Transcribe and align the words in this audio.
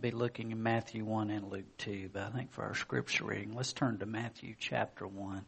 be 0.00 0.10
looking 0.10 0.50
in 0.50 0.62
Matthew 0.62 1.04
1 1.04 1.30
and 1.30 1.50
Luke 1.50 1.76
2, 1.78 2.10
but 2.12 2.22
I 2.22 2.30
think 2.30 2.52
for 2.52 2.64
our 2.64 2.74
scripture 2.74 3.24
reading, 3.24 3.54
let's 3.54 3.72
turn 3.72 3.98
to 3.98 4.06
Matthew 4.06 4.54
chapter 4.58 5.06
1. 5.06 5.44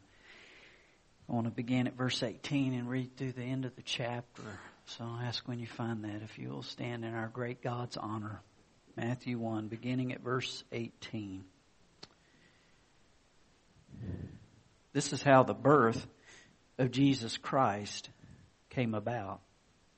I 1.29 1.31
want 1.33 1.45
to 1.45 1.51
begin 1.51 1.87
at 1.87 1.95
verse 1.95 2.21
18 2.21 2.73
and 2.73 2.89
read 2.89 3.17
through 3.17 3.31
the 3.31 3.43
end 3.43 3.65
of 3.65 3.75
the 3.75 3.81
chapter. 3.81 4.43
So 4.85 5.05
I'll 5.05 5.25
ask 5.25 5.47
when 5.47 5.59
you 5.59 5.67
find 5.67 6.03
that 6.03 6.21
if 6.23 6.37
you 6.37 6.49
will 6.49 6.63
stand 6.63 7.03
in 7.03 7.13
our 7.13 7.29
great 7.29 7.61
God's 7.61 7.97
honor. 7.97 8.41
Matthew 8.95 9.39
1, 9.39 9.69
beginning 9.69 10.13
at 10.13 10.21
verse 10.21 10.63
18. 10.71 11.43
This 14.91 15.13
is 15.13 15.23
how 15.23 15.43
the 15.43 15.55
birth 15.55 16.05
of 16.77 16.91
Jesus 16.91 17.37
Christ 17.37 18.09
came 18.69 18.93
about. 18.93 19.39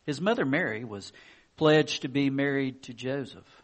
His 0.05 0.21
mother 0.21 0.45
Mary 0.45 0.85
was 0.85 1.11
pledged 1.57 2.03
to 2.03 2.07
be 2.07 2.29
married 2.29 2.83
to 2.83 2.93
Joseph. 2.93 3.63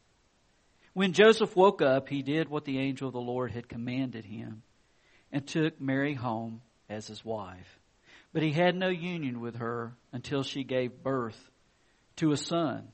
When 0.93 1.13
Joseph 1.13 1.55
woke 1.55 1.81
up, 1.81 2.09
he 2.09 2.21
did 2.21 2.49
what 2.49 2.65
the 2.65 2.79
angel 2.79 3.07
of 3.07 3.13
the 3.13 3.21
Lord 3.21 3.51
had 3.51 3.69
commanded 3.69 4.25
him 4.25 4.63
and 5.31 5.47
took 5.47 5.79
Mary 5.79 6.13
home 6.13 6.61
as 6.89 7.07
his 7.07 7.23
wife. 7.23 7.79
But 8.33 8.43
he 8.43 8.51
had 8.51 8.75
no 8.75 8.89
union 8.89 9.39
with 9.39 9.57
her 9.57 9.93
until 10.11 10.43
she 10.43 10.63
gave 10.63 11.03
birth 11.03 11.49
to 12.17 12.31
a 12.31 12.37
son, 12.37 12.89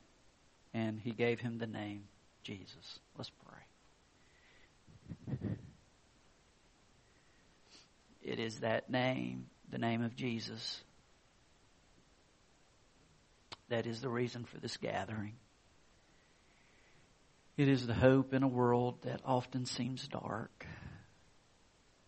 and 0.72 1.00
he 1.00 1.10
gave 1.10 1.40
him 1.40 1.58
the 1.58 1.66
name 1.66 2.04
Jesus. 2.42 3.00
Let's 3.16 3.30
pray. 3.30 5.38
It 8.22 8.38
is 8.38 8.60
that 8.60 8.90
name, 8.90 9.46
the 9.70 9.78
name 9.78 10.02
of 10.02 10.14
Jesus, 10.14 10.82
that 13.68 13.86
is 13.86 14.00
the 14.00 14.08
reason 14.08 14.44
for 14.44 14.58
this 14.58 14.76
gathering. 14.76 15.34
It 17.58 17.68
is 17.68 17.84
the 17.88 17.92
hope 17.92 18.34
in 18.34 18.44
a 18.44 18.48
world 18.48 19.02
that 19.02 19.20
often 19.24 19.66
seems 19.66 20.06
dark. 20.06 20.64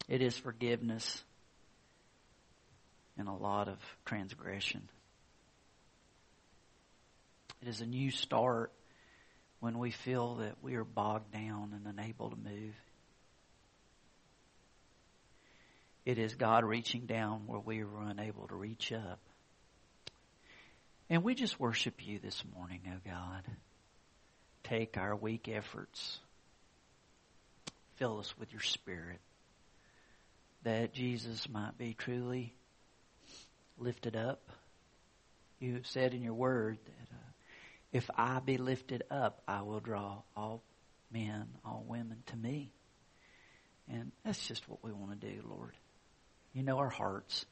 It 0.09 0.23
is 0.23 0.39
forgiveness 0.39 1.25
in 3.19 3.27
a 3.27 3.37
lot 3.37 3.67
of 3.67 3.79
transgression. 4.05 4.89
It 7.61 7.67
is 7.67 7.81
a 7.81 7.87
new 7.87 8.13
start 8.13 8.71
when 9.59 9.81
we 9.81 9.91
feel 9.91 10.37
that 10.37 10.55
we 10.63 10.77
are 10.77 10.85
bogged 10.85 11.33
down 11.33 11.73
and 11.75 11.85
unable 11.99 12.31
to 12.31 12.37
move. 12.37 12.75
It 16.07 16.21
is 16.21 16.37
God 16.37 16.65
reaching 16.65 17.07
down 17.07 17.49
where 17.49 17.59
we 17.59 17.83
were 17.83 18.03
unable 18.03 18.47
to 18.47 18.55
reach 18.55 18.93
up. 18.93 19.19
And 21.11 21.25
we 21.25 21.35
just 21.35 21.59
worship 21.59 22.07
you 22.07 22.21
this 22.21 22.45
morning, 22.55 22.83
oh 22.87 23.01
God. 23.05 23.43
Take 24.71 24.97
our 24.97 25.17
weak 25.17 25.49
efforts. 25.49 26.21
Fill 27.97 28.21
us 28.21 28.33
with 28.39 28.53
your 28.53 28.63
spirit. 28.63 29.19
That 30.63 30.95
Jesus 30.95 31.49
might 31.49 31.77
be 31.77 31.93
truly 31.93 32.55
lifted 33.79 34.15
up. 34.15 34.49
You 35.59 35.75
have 35.75 35.89
said 35.89 36.15
in 36.15 36.23
your 36.23 36.35
word 36.35 36.79
that 36.85 37.13
uh, 37.13 37.31
if 37.93 38.09
I 38.17 38.39
be 38.39 38.59
lifted 38.59 39.03
up, 39.11 39.43
I 39.49 39.63
will 39.63 39.81
draw 39.81 40.23
all 40.37 40.63
men, 41.11 41.49
all 41.65 41.85
women 41.89 42.23
to 42.27 42.37
me. 42.37 42.71
And 43.93 44.13
that's 44.25 44.47
just 44.47 44.69
what 44.69 44.85
we 44.85 44.93
want 44.93 45.21
to 45.21 45.27
do, 45.27 45.43
Lord. 45.51 45.73
You 46.53 46.63
know 46.63 46.79
our 46.79 46.89
hearts. 46.89 47.45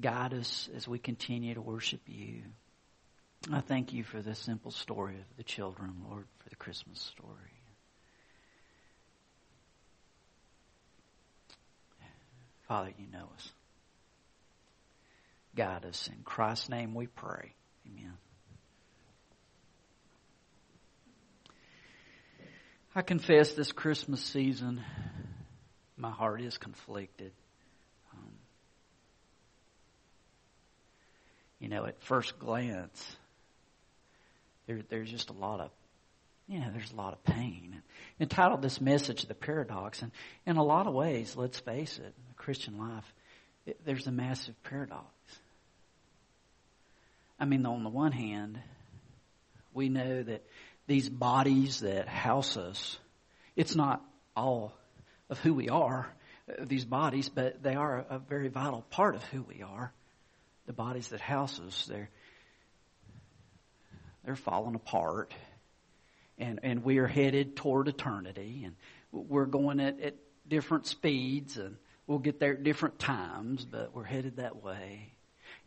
Guide 0.00 0.34
us 0.34 0.68
as 0.74 0.88
we 0.88 0.98
continue 0.98 1.54
to 1.54 1.62
worship 1.62 2.00
you. 2.08 2.42
I 3.52 3.60
thank 3.60 3.92
you 3.92 4.04
for 4.04 4.22
the 4.22 4.34
simple 4.34 4.70
story 4.70 5.16
of 5.16 5.36
the 5.36 5.42
children, 5.42 5.94
Lord, 6.08 6.24
for 6.38 6.48
the 6.48 6.56
Christmas 6.56 7.00
story. 7.00 7.36
Father, 12.66 12.90
you 12.98 13.06
know 13.12 13.28
us. 13.34 13.48
Guide 15.54 15.84
us. 15.84 16.08
In 16.08 16.22
Christ's 16.24 16.70
name 16.70 16.94
we 16.94 17.06
pray. 17.06 17.54
Amen. 17.86 18.14
I 22.96 23.02
confess 23.02 23.52
this 23.52 23.72
Christmas 23.72 24.22
season, 24.22 24.80
my 25.96 26.10
heart 26.10 26.40
is 26.40 26.56
conflicted. 26.56 27.32
Um, 28.14 28.32
you 31.58 31.68
know, 31.68 31.84
at 31.84 32.00
first 32.02 32.38
glance, 32.38 33.16
there, 34.66 34.80
there's 34.88 35.10
just 35.10 35.30
a 35.30 35.34
lot 35.34 35.60
of, 35.60 35.70
you 36.46 36.60
know, 36.60 36.70
there's 36.72 36.92
a 36.92 36.96
lot 36.96 37.12
of 37.12 37.24
pain. 37.24 37.82
Entitled 38.20 38.62
this 38.62 38.80
message, 38.80 39.26
The 39.26 39.34
Paradox, 39.34 40.02
and 40.02 40.12
in 40.46 40.56
a 40.56 40.64
lot 40.64 40.86
of 40.86 40.94
ways, 40.94 41.36
let's 41.36 41.58
face 41.58 41.98
it, 41.98 42.14
the 42.28 42.34
Christian 42.36 42.78
life, 42.78 43.14
it, 43.66 43.80
there's 43.84 44.06
a 44.06 44.12
massive 44.12 44.54
paradox. 44.64 45.06
I 47.38 47.46
mean, 47.46 47.64
on 47.66 47.82
the 47.82 47.90
one 47.90 48.12
hand, 48.12 48.58
we 49.72 49.88
know 49.88 50.22
that 50.22 50.44
these 50.86 51.08
bodies 51.08 51.80
that 51.80 52.08
house 52.08 52.56
us, 52.56 52.98
it's 53.56 53.74
not 53.74 54.02
all 54.36 54.72
of 55.30 55.38
who 55.40 55.54
we 55.54 55.68
are, 55.68 56.06
uh, 56.48 56.64
these 56.64 56.84
bodies, 56.84 57.28
but 57.28 57.62
they 57.62 57.74
are 57.74 58.04
a 58.08 58.18
very 58.18 58.48
vital 58.48 58.82
part 58.90 59.14
of 59.14 59.24
who 59.24 59.42
we 59.42 59.62
are 59.62 59.92
the 60.66 60.72
bodies 60.72 61.08
that 61.08 61.20
house 61.20 61.60
us, 61.60 61.86
they're, 61.86 62.08
they're 64.24 64.36
falling 64.36 64.74
apart. 64.74 65.32
And, 66.38 66.60
and 66.62 66.82
we 66.82 66.98
are 66.98 67.06
headed 67.06 67.56
toward 67.56 67.88
eternity. 67.88 68.64
And 68.64 68.76
we're 69.12 69.46
going 69.46 69.80
at, 69.80 70.00
at 70.00 70.14
different 70.48 70.86
speeds 70.86 71.56
and 71.56 71.76
we'll 72.06 72.18
get 72.18 72.40
there 72.40 72.54
at 72.54 72.62
different 72.62 72.98
times, 72.98 73.64
but 73.64 73.94
we're 73.94 74.04
headed 74.04 74.36
that 74.36 74.62
way. 74.62 75.12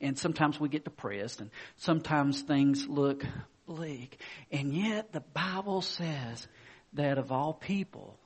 And 0.02 0.18
sometimes 0.18 0.60
we 0.60 0.70
get 0.70 0.84
depressed 0.84 1.42
and 1.42 1.50
sometimes 1.78 2.42
things 2.42 2.88
look 2.88 3.26
bleak. 3.66 4.20
And 4.52 4.74
yet 4.74 5.12
the 5.14 5.22
Bible 5.22 5.82
says 5.82 6.48
that 6.94 7.18
of 7.18 7.32
all 7.32 7.54
people, 7.54 8.18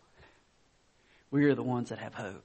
we 1.29 1.45
are 1.45 1.55
the 1.55 1.63
ones 1.63 1.89
that 1.89 1.99
have 1.99 2.13
hope. 2.13 2.43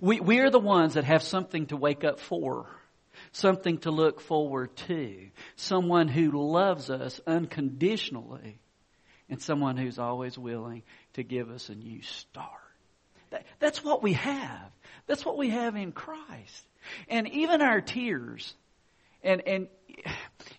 We, 0.00 0.20
we 0.20 0.40
are 0.40 0.50
the 0.50 0.60
ones 0.60 0.94
that 0.94 1.04
have 1.04 1.22
something 1.22 1.66
to 1.66 1.76
wake 1.76 2.04
up 2.04 2.20
for 2.20 2.66
something 3.32 3.78
to 3.78 3.90
look 3.90 4.20
forward 4.20 4.74
to, 4.76 5.28
someone 5.56 6.08
who 6.08 6.30
loves 6.30 6.90
us 6.90 7.20
unconditionally, 7.26 8.58
and 9.28 9.40
someone 9.40 9.76
who's 9.76 9.98
always 9.98 10.36
willing 10.36 10.82
to 11.14 11.22
give 11.22 11.50
us 11.50 11.68
a 11.68 11.74
new 11.74 12.02
start. 12.02 12.48
That, 13.30 13.46
that's 13.60 13.84
what 13.84 14.02
we 14.02 14.14
have. 14.14 14.72
That's 15.06 15.24
what 15.24 15.38
we 15.38 15.50
have 15.50 15.76
in 15.76 15.92
Christ. 15.92 16.66
And 17.08 17.28
even 17.28 17.62
our 17.62 17.80
tears, 17.80 18.54
and, 19.22 19.42
and, 19.46 19.68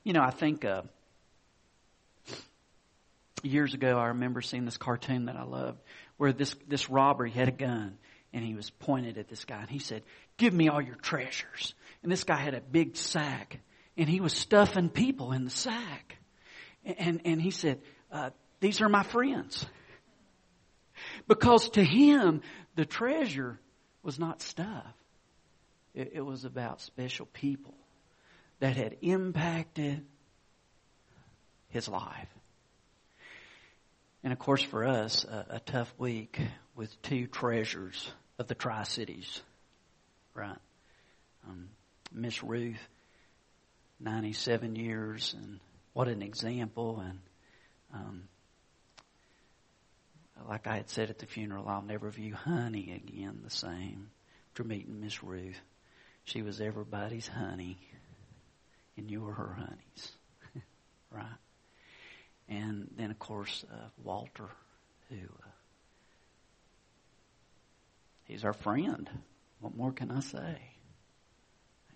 you 0.04 0.14
know, 0.14 0.22
I 0.22 0.32
think, 0.32 0.64
uh, 0.64 0.84
years 3.44 3.74
ago 3.74 3.98
I 3.98 4.08
remember 4.08 4.42
seeing 4.42 4.66
this 4.66 4.78
cartoon 4.78 5.26
that 5.26 5.36
I 5.36 5.44
loved 5.44 5.80
where 6.18 6.32
this, 6.32 6.56
this 6.68 6.90
robber, 6.90 7.26
he 7.26 7.38
had 7.38 7.48
a 7.48 7.52
gun 7.52 7.98
and 8.34 8.44
he 8.44 8.56
was 8.56 8.70
pointed 8.70 9.18
at 9.18 9.28
this 9.28 9.46
guy 9.46 9.62
and 9.62 9.70
he 9.70 9.80
said, 9.80 10.04
give 10.38 10.54
me 10.54 10.70
all 10.70 10.82
your 10.82 10.96
treasures. 10.96 11.74
And 12.04 12.12
this 12.12 12.24
guy 12.24 12.38
had 12.38 12.54
a 12.54 12.62
big 12.62 12.96
sack 12.96 13.60
and 13.98 14.08
he 14.08 14.20
was 14.20 14.34
stuffing 14.34 14.90
people 14.90 15.34
in 15.34 15.44
the 15.44 15.52
sack. 15.52 16.18
And, 16.86 17.22
and 17.26 17.42
he 17.42 17.52
said, 17.52 17.82
uh, 18.12 18.32
these 18.60 18.82
are 18.82 18.90
my 18.90 19.04
friends. 19.04 19.66
Because 21.28 21.70
to 21.72 21.84
him, 21.84 22.42
the 22.76 22.86
treasure 22.86 23.60
was 24.04 24.18
not 24.18 24.42
stuff. 24.42 24.94
It, 25.94 26.12
it 26.16 26.22
was 26.22 26.46
about 26.46 26.82
special 26.82 27.26
people 27.26 27.76
that 28.60 28.78
had 28.78 28.98
impacted 29.02 30.06
his 31.70 31.88
life. 31.88 32.30
And 34.24 34.32
of 34.32 34.40
course, 34.40 34.62
for 34.62 34.86
us, 34.88 35.26
a, 35.26 35.46
a 35.50 35.60
tough 35.60 35.94
week 35.98 36.40
with 36.76 37.02
two 37.02 37.28
treasures 37.28 38.12
of 38.42 38.48
the 38.48 38.56
Tri 38.56 38.84
Cities, 38.84 39.40
right? 40.34 40.58
Um, 41.48 41.70
Miss 42.12 42.44
Ruth, 42.44 42.82
97 44.00 44.76
years, 44.76 45.36
and 45.38 45.60
what 45.94 46.08
an 46.08 46.24
example. 46.24 47.04
And 47.06 47.20
um, 47.94 48.24
like 50.50 50.66
I 50.66 50.78
had 50.78 50.90
said 50.90 51.12
at 51.12 51.20
the 51.20 51.28
funeral, 51.28 51.68
I'll 51.68 51.84
never 51.84 52.10
view 52.10 52.34
honey 52.34 52.94
again 52.96 53.42
the 53.44 53.52
same 53.52 54.10
after 54.50 54.64
meeting 54.64 55.00
Miss 55.00 55.24
Ruth. 55.24 55.62
She 56.24 56.42
was 56.42 56.60
everybody's 56.60 57.28
honey, 57.28 57.78
and 58.98 59.10
you 59.10 59.22
were 59.22 59.34
her 59.34 59.56
honeys, 59.56 60.12
right? 61.12 61.26
And 62.50 62.90
then, 62.98 63.12
of 63.12 63.20
course, 63.20 63.64
uh, 63.72 63.90
Walter, 64.04 64.50
who 65.10 65.16
uh, 65.16 65.51
he's 68.32 68.46
our 68.46 68.54
friend. 68.54 69.10
What 69.60 69.76
more 69.76 69.92
can 69.92 70.10
I 70.10 70.22
say? 70.22 70.58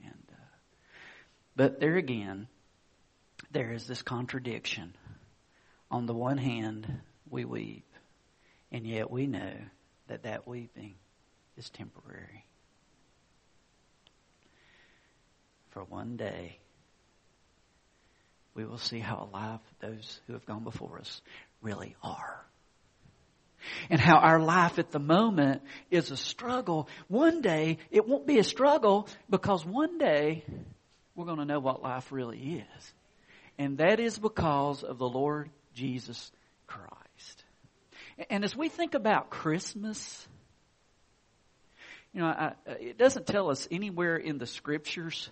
And 0.03 0.23
uh, 0.31 0.35
but 1.55 1.79
there 1.79 1.95
again, 1.95 2.47
there 3.51 3.71
is 3.71 3.87
this 3.87 4.01
contradiction. 4.01 4.93
On 5.89 6.05
the 6.05 6.13
one 6.13 6.37
hand, 6.37 7.01
we 7.29 7.45
weep, 7.45 7.85
and 8.71 8.85
yet 8.85 9.09
we 9.09 9.27
know 9.27 9.53
that 10.07 10.23
that 10.23 10.47
weeping 10.47 10.95
is 11.57 11.69
temporary. 11.69 12.45
For 15.69 15.83
one 15.83 16.17
day, 16.17 16.59
we 18.53 18.65
will 18.65 18.77
see 18.77 18.99
how 18.99 19.29
alive 19.31 19.59
those 19.79 20.19
who 20.27 20.33
have 20.33 20.45
gone 20.45 20.63
before 20.63 20.99
us 20.99 21.21
really 21.61 21.95
are. 22.03 22.45
And 23.89 23.99
how 23.99 24.17
our 24.17 24.39
life 24.39 24.79
at 24.79 24.91
the 24.91 24.99
moment 24.99 25.61
is 25.91 26.11
a 26.11 26.17
struggle. 26.17 26.89
One 27.07 27.41
day, 27.41 27.79
it 27.91 28.07
won't 28.07 28.27
be 28.27 28.39
a 28.39 28.43
struggle 28.43 29.07
because 29.29 29.65
one 29.65 29.97
day 29.97 30.45
we're 31.15 31.25
going 31.25 31.39
to 31.39 31.45
know 31.45 31.59
what 31.59 31.81
life 31.81 32.11
really 32.11 32.63
is. 32.63 32.93
And 33.57 33.77
that 33.77 33.99
is 33.99 34.17
because 34.19 34.83
of 34.83 34.97
the 34.97 35.07
Lord 35.07 35.49
Jesus 35.73 36.31
Christ. 36.67 37.43
And 38.29 38.43
as 38.43 38.55
we 38.55 38.69
think 38.69 38.93
about 38.93 39.29
Christmas, 39.29 40.27
you 42.13 42.21
know, 42.21 42.27
I, 42.27 42.53
it 42.79 42.97
doesn't 42.97 43.27
tell 43.27 43.49
us 43.49 43.67
anywhere 43.71 44.15
in 44.17 44.37
the 44.37 44.45
scriptures 44.45 45.29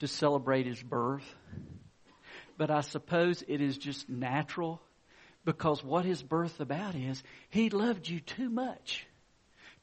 to 0.00 0.08
celebrate 0.08 0.66
his 0.66 0.82
birth 0.82 1.24
but 2.62 2.70
I 2.70 2.82
suppose 2.82 3.42
it 3.48 3.60
is 3.60 3.76
just 3.76 4.08
natural 4.08 4.80
because 5.44 5.82
what 5.82 6.04
his 6.04 6.22
birth 6.22 6.60
about 6.60 6.94
is 6.94 7.22
he 7.50 7.70
loved 7.70 8.08
you 8.08 8.20
too 8.20 8.48
much 8.48 9.06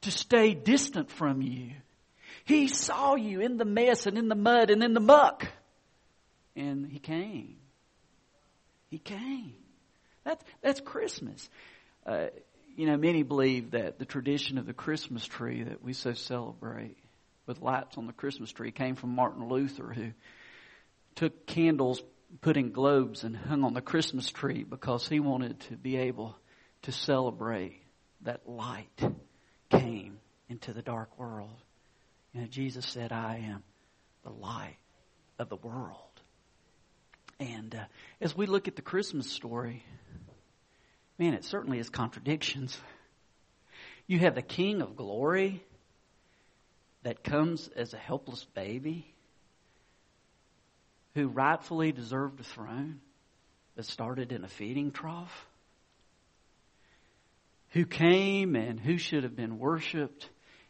to 0.02 0.10
stay 0.10 0.54
distant 0.54 1.10
from 1.10 1.42
you. 1.42 1.72
He 2.44 2.68
saw 2.68 3.16
you 3.16 3.40
in 3.40 3.58
the 3.58 3.64
mess 3.64 4.06
and 4.06 4.16
in 4.16 4.28
the 4.28 4.34
mud 4.34 4.70
and 4.70 4.82
in 4.82 4.94
the 4.94 5.00
muck. 5.00 5.46
And 6.56 6.86
he 6.86 6.98
came. 6.98 7.56
He 8.88 8.98
came. 8.98 9.54
That's, 10.24 10.44
that's 10.62 10.80
Christmas. 10.80 11.48
Uh, 12.06 12.26
you 12.76 12.86
know, 12.86 12.96
many 12.96 13.22
believe 13.22 13.72
that 13.72 13.98
the 13.98 14.04
tradition 14.04 14.58
of 14.58 14.66
the 14.66 14.72
Christmas 14.72 15.24
tree 15.24 15.62
that 15.62 15.82
we 15.82 15.92
so 15.92 16.14
celebrate 16.14 16.96
with 17.46 17.60
lights 17.60 17.98
on 17.98 18.06
the 18.06 18.12
Christmas 18.12 18.50
tree 18.52 18.70
came 18.70 18.94
from 18.94 19.14
Martin 19.14 19.48
Luther, 19.48 19.92
who 19.92 20.12
took 21.14 21.46
candles 21.46 22.02
put 22.40 22.56
in 22.56 22.70
globes 22.72 23.24
and 23.24 23.36
hung 23.36 23.64
on 23.64 23.74
the 23.74 23.80
Christmas 23.80 24.30
tree 24.30 24.64
because 24.64 25.08
he 25.08 25.20
wanted 25.20 25.60
to 25.60 25.76
be 25.76 25.96
able 25.96 26.36
to 26.82 26.92
celebrate 26.92 27.82
that 28.22 28.48
light 28.48 29.02
came 29.70 30.18
into 30.48 30.72
the 30.72 30.82
dark 30.82 31.18
world. 31.18 31.56
You 32.32 32.42
know, 32.42 32.46
Jesus 32.46 32.86
said, 32.86 33.12
I 33.12 33.50
am 33.50 33.62
the 34.22 34.30
light 34.30 34.76
of 35.38 35.48
the 35.48 35.56
world. 35.56 35.96
And 37.38 37.74
uh, 37.74 37.84
as 38.20 38.36
we 38.36 38.46
look 38.46 38.68
at 38.68 38.76
the 38.76 38.82
Christmas 38.82 39.30
story, 39.30 39.84
man, 41.18 41.34
it 41.34 41.44
certainly 41.44 41.78
has 41.78 41.88
contradictions. 41.88 42.78
You 44.06 44.18
have 44.20 44.34
the 44.34 44.42
King 44.42 44.82
of 44.82 44.96
glory 44.96 45.64
that 47.02 47.24
comes 47.24 47.68
as 47.74 47.94
a 47.94 47.98
helpless 47.98 48.44
baby 48.54 49.14
who 51.14 51.28
rightfully 51.28 51.92
deserved 51.92 52.40
a 52.40 52.44
throne 52.44 53.00
that 53.76 53.84
started 53.84 54.32
in 54.32 54.44
a 54.44 54.48
feeding 54.48 54.90
trough, 54.90 55.46
who 57.70 57.84
came 57.84 58.56
and 58.56 58.80
who 58.80 58.98
should 58.98 59.22
have 59.22 59.36
been 59.36 59.58
worshiped 59.58 60.28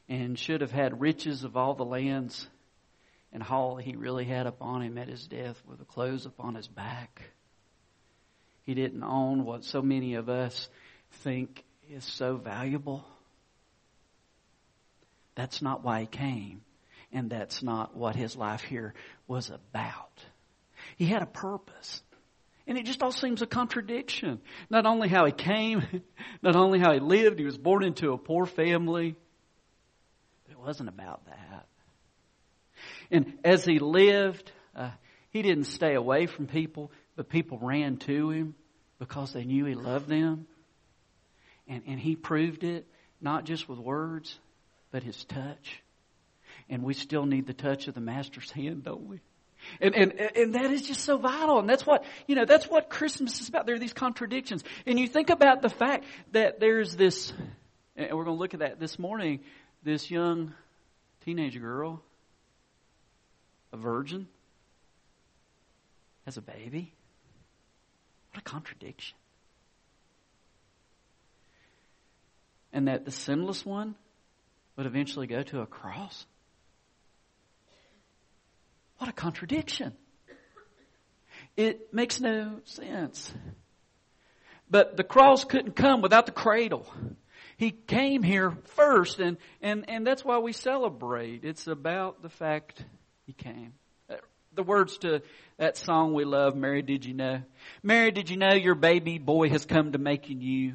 and 0.08 0.38
should 0.38 0.60
have 0.60 0.72
had 0.72 1.00
riches 1.00 1.44
of 1.44 1.56
all 1.56 1.75
the 1.75 1.84
lands, 1.84 2.48
and 3.32 3.42
all 3.42 3.76
he 3.76 3.94
really 3.94 4.25
had 4.25 4.46
upon 4.46 4.82
him 4.82 4.98
at 4.98 5.08
his 5.08 5.26
death 5.26 5.62
were 5.66 5.76
the 5.76 5.84
clothes 5.84 6.26
upon 6.26 6.54
his 6.54 6.69
back. 6.69 7.22
He 8.62 8.75
didn't 8.75 9.02
own 9.02 9.44
what 9.44 9.64
so 9.64 9.82
many 9.82 10.14
of 10.14 10.28
us 10.28 10.69
think 11.22 11.64
is 11.90 12.04
so 12.04 12.36
valuable. 12.36 13.04
That's 15.34 15.62
not 15.62 15.82
why 15.82 16.02
he 16.02 16.06
came, 16.06 16.62
and 17.12 17.31
that's 17.31 17.62
not 17.62 17.96
what 17.96 18.14
his 18.14 18.36
life 18.36 18.62
here 18.62 18.94
was 19.26 19.50
about. 19.50 20.10
He 20.96 21.06
had 21.06 21.22
a 21.22 21.26
purpose. 21.26 22.02
And 22.66 22.78
it 22.78 22.84
just 22.84 23.02
all 23.02 23.12
seems 23.12 23.42
a 23.42 23.46
contradiction. 23.46 24.40
Not 24.69 24.87
only 24.87 25.08
how 25.08 25.26
he 25.26 25.32
came, 25.32 26.02
not 26.42 26.56
only 26.56 26.78
how 26.78 26.92
he 26.92 27.00
lived, 27.00 27.38
he 27.38 27.44
was 27.44 27.58
born 27.58 27.82
into 27.82 28.12
a 28.12 28.19
poor 28.19 28.46
family, 28.46 29.16
but 30.44 30.52
it 30.52 30.60
wasn't 30.60 30.88
about 30.88 31.25
that. 31.26 31.66
And 33.10 33.38
as 33.44 33.64
he 33.64 33.78
lived, 33.78 34.52
uh, 34.76 34.90
he 35.31 35.42
didn't 35.42 35.64
stay 35.64 35.94
away 35.94 36.26
from 36.26 36.46
people, 36.46 36.93
but 37.16 37.28
people 37.28 37.58
ran 37.58 37.96
to 37.98 38.31
him 38.31 38.54
because 38.98 39.32
they 39.32 39.44
knew 39.44 39.65
he 39.65 39.74
loved 39.74 40.08
them. 40.08 40.46
And, 41.67 41.82
and 41.86 41.98
he 41.98 42.17
proved 42.17 42.65
it, 42.65 42.86
not 43.20 43.44
just 43.44 43.69
with 43.69 43.79
words, 43.79 44.38
but 44.91 45.03
his 45.03 45.24
touch. 45.24 45.82
And 46.69 46.82
we 46.82 46.94
still 46.94 47.26
need 47.26 47.46
the 47.46 47.53
touch 47.53 47.88
of 47.88 47.94
the 47.94 48.00
Master's 48.00 48.50
hand, 48.50 48.84
don't 48.84 49.06
we? 49.06 49.20
And, 49.81 49.94
and, 49.94 50.20
and 50.20 50.55
that 50.55 50.70
is 50.70 50.82
just 50.82 51.02
so 51.02 51.19
vital. 51.19 51.58
And 51.58 51.69
that's 51.69 51.86
what, 51.86 52.05
you 52.26 52.34
know, 52.34 52.44
that's 52.44 52.67
what 52.67 52.90
Christmas 52.90 53.40
is 53.40 53.48
about. 53.48 53.67
There 53.67 53.74
are 53.74 53.79
these 53.79 53.93
contradictions. 53.93 54.64
And 54.86 54.98
you 54.98 55.06
think 55.06 55.31
about 55.31 55.62
the 55.62 55.69
fact 55.69 56.05
that 56.32 56.60
there's 56.60 56.96
this, 56.96 57.32
and 57.96 58.08
we're 58.17 58.24
going 58.24 58.36
to 58.36 58.40
look 58.40 58.55
at 58.55 58.60
that 58.60 58.81
this 58.81 58.98
morning, 58.98 59.40
this 59.82 60.10
young 60.10 60.55
teenage 61.24 61.58
girl, 61.60 62.02
a 63.72 63.76
virgin, 63.76 64.26
has 66.24 66.36
a 66.36 66.43
baby. 66.43 66.93
What 68.32 68.40
a 68.40 68.44
contradiction. 68.44 69.17
And 72.72 72.88
that 72.88 73.05
the 73.05 73.10
sinless 73.10 73.67
one 73.67 73.96
would 74.76 74.86
eventually 74.86 75.26
go 75.26 75.43
to 75.43 75.60
a 75.60 75.67
cross. 75.67 76.26
What 79.00 79.08
a 79.08 79.14
contradiction. 79.14 79.94
It 81.56 81.94
makes 81.94 82.20
no 82.20 82.60
sense. 82.66 83.32
But 84.69 84.98
the 84.98 85.04
cross 85.04 85.44
couldn't 85.44 85.74
come 85.74 86.02
without 86.02 86.26
the 86.26 86.32
cradle. 86.32 86.86
He 87.56 87.70
came 87.70 88.22
here 88.22 88.58
first, 88.64 89.19
and, 89.19 89.38
and, 89.62 89.88
and 89.88 90.06
that's 90.06 90.22
why 90.22 90.36
we 90.40 90.52
celebrate. 90.52 91.46
It's 91.46 91.66
about 91.66 92.20
the 92.20 92.28
fact 92.28 92.84
he 93.24 93.32
came. 93.32 93.72
The 94.56 94.62
words 94.64 94.98
to 94.98 95.22
that 95.58 95.76
song 95.76 96.12
we 96.12 96.24
love, 96.24 96.56
Mary, 96.56 96.82
did 96.82 97.04
you 97.04 97.14
know? 97.14 97.42
Mary, 97.84 98.10
did 98.10 98.30
you 98.30 98.36
know 98.36 98.52
your 98.52 98.74
baby 98.74 99.19
boy 99.19 99.48
has 99.48 99.64
come 99.64 99.92
to 99.92 99.98
make 99.98 100.28
you? 100.28 100.74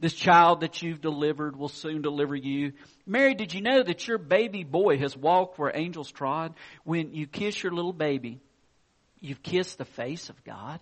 This 0.00 0.12
child 0.12 0.62
that 0.62 0.82
you've 0.82 1.00
delivered 1.00 1.54
will 1.54 1.68
soon 1.68 2.02
deliver 2.02 2.34
you. 2.34 2.72
Mary, 3.06 3.34
did 3.34 3.54
you 3.54 3.60
know 3.60 3.80
that 3.80 4.08
your 4.08 4.18
baby 4.18 4.64
boy 4.64 4.98
has 4.98 5.16
walked 5.16 5.56
where 5.56 5.70
angels 5.72 6.10
trod? 6.10 6.54
When 6.82 7.14
you 7.14 7.28
kiss 7.28 7.62
your 7.62 7.72
little 7.72 7.92
baby, 7.92 8.40
you've 9.20 9.42
kissed 9.42 9.78
the 9.78 9.84
face 9.84 10.28
of 10.28 10.42
God. 10.42 10.80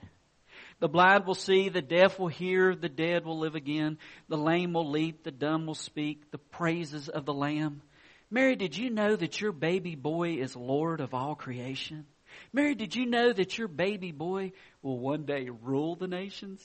The 0.78 0.88
blind 0.88 1.26
will 1.26 1.34
see, 1.34 1.68
the 1.68 1.82
deaf 1.82 2.18
will 2.18 2.28
hear, 2.28 2.74
the 2.74 2.88
dead 2.88 3.26
will 3.26 3.38
live 3.38 3.54
again, 3.54 3.98
the 4.28 4.38
lame 4.38 4.72
will 4.72 4.90
leap, 4.90 5.24
the 5.24 5.30
dumb 5.30 5.66
will 5.66 5.74
speak, 5.74 6.30
the 6.30 6.38
praises 6.38 7.10
of 7.10 7.26
the 7.26 7.34
Lamb. 7.34 7.82
Mary, 8.30 8.56
did 8.56 8.78
you 8.78 8.88
know 8.88 9.14
that 9.14 9.42
your 9.42 9.52
baby 9.52 9.94
boy 9.94 10.36
is 10.36 10.56
Lord 10.56 11.00
of 11.00 11.12
all 11.12 11.34
creation? 11.34 12.06
Mary, 12.52 12.74
did 12.74 12.94
you 12.94 13.06
know 13.06 13.32
that 13.32 13.58
your 13.58 13.68
baby 13.68 14.12
boy 14.12 14.52
will 14.82 14.98
one 14.98 15.24
day 15.24 15.48
rule 15.62 15.96
the 15.96 16.08
nations? 16.08 16.64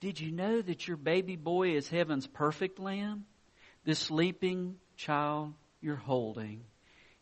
Did 0.00 0.18
you 0.18 0.32
know 0.32 0.62
that 0.62 0.88
your 0.88 0.96
baby 0.96 1.36
boy 1.36 1.76
is 1.76 1.88
heaven's 1.88 2.26
perfect 2.26 2.78
lamb? 2.78 3.26
This 3.84 3.98
sleeping 3.98 4.76
child 4.96 5.52
you're 5.80 5.96
holding 5.96 6.62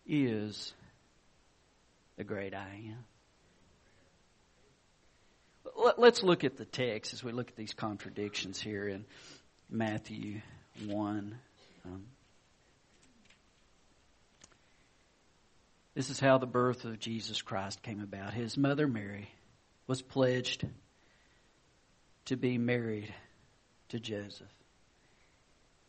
is 0.07 0.73
the 2.17 2.25
great 2.25 2.55
I 2.55 2.81
am. 2.89 3.05
Let's 5.97 6.23
look 6.23 6.45
at 6.45 6.57
the 6.57 6.65
text 6.65 7.13
as 7.13 7.23
we 7.23 7.33
look 7.33 7.51
at 7.51 7.57
these 7.57 7.75
contradictions 7.75 8.61
here 8.61 8.89
in 8.89 9.05
Matthew 9.71 10.41
1. 10.87 11.39
Um, 11.85 12.05
this 15.99 16.11
is 16.11 16.21
how 16.21 16.39
the 16.39 16.47
birth 16.47 16.85
of 16.85 17.01
Jesus 17.01 17.43
Christ 17.43 17.83
came 17.83 18.01
about. 18.01 18.33
His 18.33 18.57
mother 18.57 18.87
Mary 18.87 19.29
was 19.89 20.01
pledged 20.01 20.65
to 22.27 22.37
be 22.37 22.57
married 22.57 23.13
to 23.89 23.99
Joseph. 23.99 24.47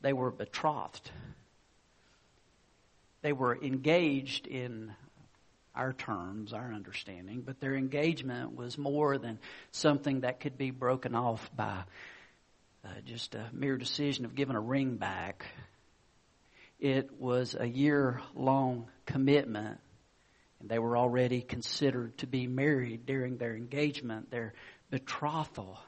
They 0.01 0.11
were 0.13 0.31
betrothed. 0.31 1.11
They 3.21 3.33
were 3.33 3.55
engaged 3.55 4.47
in 4.47 4.95
our 5.75 5.93
terms, 5.93 6.53
our 6.53 6.73
understanding, 6.73 7.43
but 7.45 7.59
their 7.59 7.75
engagement 7.75 8.55
was 8.55 8.79
more 8.79 9.19
than 9.19 9.37
something 9.69 10.21
that 10.21 10.39
could 10.39 10.57
be 10.57 10.71
broken 10.71 11.13
off 11.13 11.51
by 11.55 11.83
uh, 12.83 12.87
just 13.05 13.35
a 13.35 13.45
mere 13.53 13.77
decision 13.77 14.25
of 14.25 14.33
giving 14.33 14.55
a 14.55 14.59
ring 14.59 14.95
back. 14.95 15.45
It 16.79 17.11
was 17.19 17.55
a 17.59 17.67
year 17.67 18.21
long 18.33 18.87
commitment, 19.05 19.79
and 20.59 20.69
they 20.69 20.79
were 20.79 20.97
already 20.97 21.41
considered 21.41 22.17
to 22.19 22.27
be 22.27 22.47
married 22.47 23.05
during 23.05 23.37
their 23.37 23.55
engagement, 23.55 24.29
their 24.31 24.53
betrothal. 24.89 25.79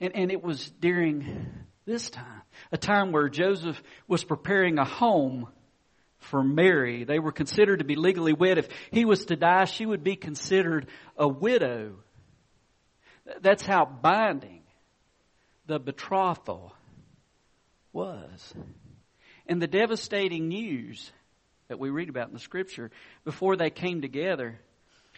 And, 0.00 0.14
and 0.16 0.32
it 0.32 0.42
was 0.42 0.70
during 0.80 1.48
this 1.84 2.10
time, 2.10 2.42
a 2.72 2.78
time 2.78 3.12
where 3.12 3.28
Joseph 3.28 3.80
was 4.08 4.24
preparing 4.24 4.78
a 4.78 4.84
home 4.84 5.48
for 6.18 6.42
Mary. 6.42 7.04
They 7.04 7.18
were 7.18 7.32
considered 7.32 7.80
to 7.80 7.84
be 7.84 7.96
legally 7.96 8.32
wed. 8.32 8.58
If 8.58 8.68
he 8.90 9.04
was 9.04 9.26
to 9.26 9.36
die, 9.36 9.66
she 9.66 9.86
would 9.86 10.02
be 10.02 10.16
considered 10.16 10.88
a 11.16 11.28
widow. 11.28 11.96
That's 13.40 13.64
how 13.64 13.84
binding 13.84 14.62
the 15.66 15.78
betrothal 15.78 16.74
was. 17.92 18.54
And 19.46 19.60
the 19.60 19.66
devastating 19.66 20.48
news 20.48 21.12
that 21.68 21.78
we 21.78 21.90
read 21.90 22.08
about 22.08 22.28
in 22.28 22.34
the 22.34 22.40
scripture, 22.40 22.90
before 23.24 23.56
they 23.56 23.70
came 23.70 24.02
together, 24.02 24.58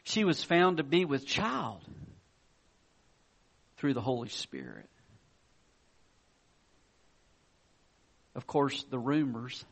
she 0.04 0.24
was 0.24 0.42
found 0.42 0.76
to 0.76 0.84
be 0.84 1.04
with 1.04 1.26
child 1.26 1.82
through 3.78 3.94
the 3.94 4.00
Holy 4.00 4.28
Spirit. 4.28 4.88
Of 8.34 8.46
course, 8.46 8.84
the 8.90 8.98
rumors 8.98 9.64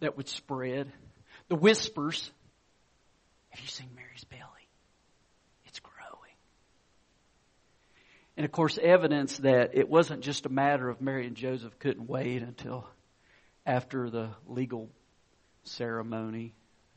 that 0.00 0.16
would 0.16 0.28
spread, 0.28 0.90
the 1.48 1.56
whispers. 1.56 2.30
Have 3.50 3.60
you 3.60 3.68
seen 3.68 3.90
Mary's 3.94 4.24
belly? 4.24 4.42
It's 5.66 5.80
growing. 5.80 6.34
And 8.36 8.44
of 8.44 8.52
course, 8.52 8.78
evidence 8.80 9.38
that 9.38 9.72
it 9.74 9.88
wasn't 9.88 10.22
just 10.22 10.46
a 10.46 10.48
matter 10.48 10.88
of 10.88 11.00
Mary 11.00 11.26
and 11.26 11.36
Joseph 11.36 11.78
couldn't 11.78 12.08
wait 12.08 12.42
until 12.42 12.86
after 13.68 14.08
the 14.08 14.30
legal 14.46 14.88
ceremony, 15.64 16.54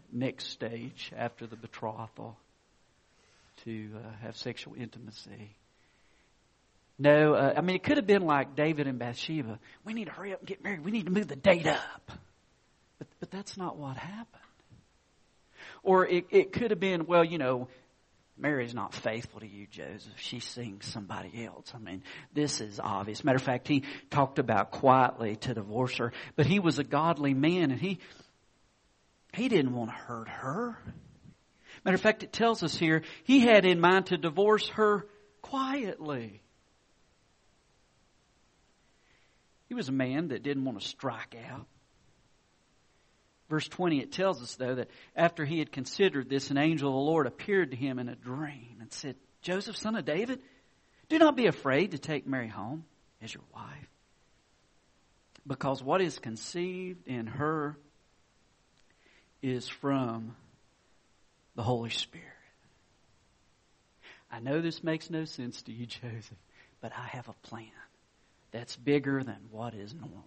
next 0.09 0.47
stage, 0.47 1.11
after 1.15 1.45
the 1.45 1.57
betrothal, 1.57 2.37
to 3.65 3.89
uh, 3.97 4.09
have 4.23 4.37
sexual 4.37 4.73
intimacy. 4.75 5.53
No, 6.97 7.33
uh, 7.33 7.53
I 7.57 7.61
mean, 7.61 7.75
it 7.75 7.83
could 7.83 7.97
have 7.97 8.07
been 8.07 8.21
like 8.21 8.55
David 8.55 8.87
and 8.87 8.97
Bathsheba. 8.97 9.59
We 9.83 9.93
need 9.93 10.05
to 10.05 10.11
hurry 10.11 10.31
up 10.31 10.39
and 10.39 10.47
get 10.47 10.63
married. 10.63 10.85
We 10.85 10.91
need 10.91 11.07
to 11.07 11.11
move 11.11 11.27
the 11.27 11.35
date 11.35 11.67
up. 11.67 12.11
But, 12.99 13.07
but 13.19 13.31
that's 13.31 13.57
not 13.57 13.75
what 13.77 13.97
happened. 13.97 14.41
Or 15.83 16.07
it, 16.07 16.27
it 16.29 16.53
could 16.53 16.71
have 16.71 16.79
been, 16.79 17.05
well, 17.05 17.25
you 17.25 17.37
know, 17.37 17.67
Mary's 18.41 18.73
not 18.73 18.93
faithful 18.93 19.39
to 19.39 19.47
you, 19.47 19.67
Joseph. 19.67 20.13
She's 20.17 20.43
seeing 20.43 20.81
somebody 20.81 21.45
else. 21.45 21.71
I 21.75 21.77
mean, 21.77 22.01
this 22.33 22.59
is 22.59 22.79
obvious. 22.79 23.23
Matter 23.23 23.35
of 23.35 23.43
fact, 23.43 23.67
he 23.67 23.83
talked 24.09 24.39
about 24.39 24.71
quietly 24.71 25.35
to 25.37 25.53
divorce 25.53 25.97
her, 25.97 26.11
but 26.35 26.47
he 26.47 26.59
was 26.59 26.79
a 26.79 26.83
godly 26.83 27.35
man 27.35 27.69
and 27.69 27.79
he, 27.79 27.99
he 29.33 29.47
didn't 29.47 29.73
want 29.73 29.91
to 29.91 29.95
hurt 29.95 30.27
her. 30.27 30.77
Matter 31.85 31.95
of 31.95 32.01
fact, 32.01 32.23
it 32.23 32.33
tells 32.33 32.63
us 32.63 32.75
here, 32.75 33.03
he 33.23 33.41
had 33.41 33.63
in 33.63 33.79
mind 33.79 34.07
to 34.07 34.17
divorce 34.17 34.67
her 34.69 35.05
quietly. 35.43 36.41
He 39.69 39.75
was 39.75 39.87
a 39.87 39.93
man 39.93 40.29
that 40.29 40.41
didn't 40.41 40.65
want 40.65 40.81
to 40.81 40.87
strike 40.87 41.35
out. 41.47 41.67
Verse 43.51 43.67
20, 43.67 43.99
it 43.99 44.13
tells 44.13 44.41
us, 44.41 44.55
though, 44.55 44.75
that 44.75 44.89
after 45.13 45.43
he 45.43 45.59
had 45.59 45.73
considered 45.73 46.29
this, 46.29 46.51
an 46.51 46.57
angel 46.57 46.87
of 46.87 46.93
the 46.93 47.11
Lord 47.11 47.27
appeared 47.27 47.71
to 47.71 47.75
him 47.77 47.99
in 47.99 48.07
a 48.07 48.15
dream 48.15 48.77
and 48.79 48.89
said, 48.93 49.17
Joseph, 49.41 49.75
son 49.75 49.97
of 49.97 50.05
David, 50.05 50.39
do 51.09 51.19
not 51.19 51.35
be 51.35 51.47
afraid 51.47 51.91
to 51.91 51.99
take 51.99 52.25
Mary 52.25 52.47
home 52.47 52.85
as 53.21 53.33
your 53.33 53.43
wife, 53.53 53.89
because 55.45 55.83
what 55.83 55.99
is 55.99 56.17
conceived 56.17 57.05
in 57.09 57.27
her 57.27 57.75
is 59.41 59.67
from 59.67 60.33
the 61.55 61.63
Holy 61.63 61.89
Spirit. 61.89 62.25
I 64.31 64.39
know 64.39 64.61
this 64.61 64.81
makes 64.81 65.09
no 65.09 65.25
sense 65.25 65.61
to 65.63 65.73
you, 65.73 65.85
Joseph, 65.87 66.37
but 66.79 66.93
I 66.97 67.07
have 67.07 67.27
a 67.27 67.33
plan 67.45 67.67
that's 68.51 68.77
bigger 68.77 69.21
than 69.21 69.39
what 69.51 69.73
is 69.73 69.93
normal. 69.93 70.23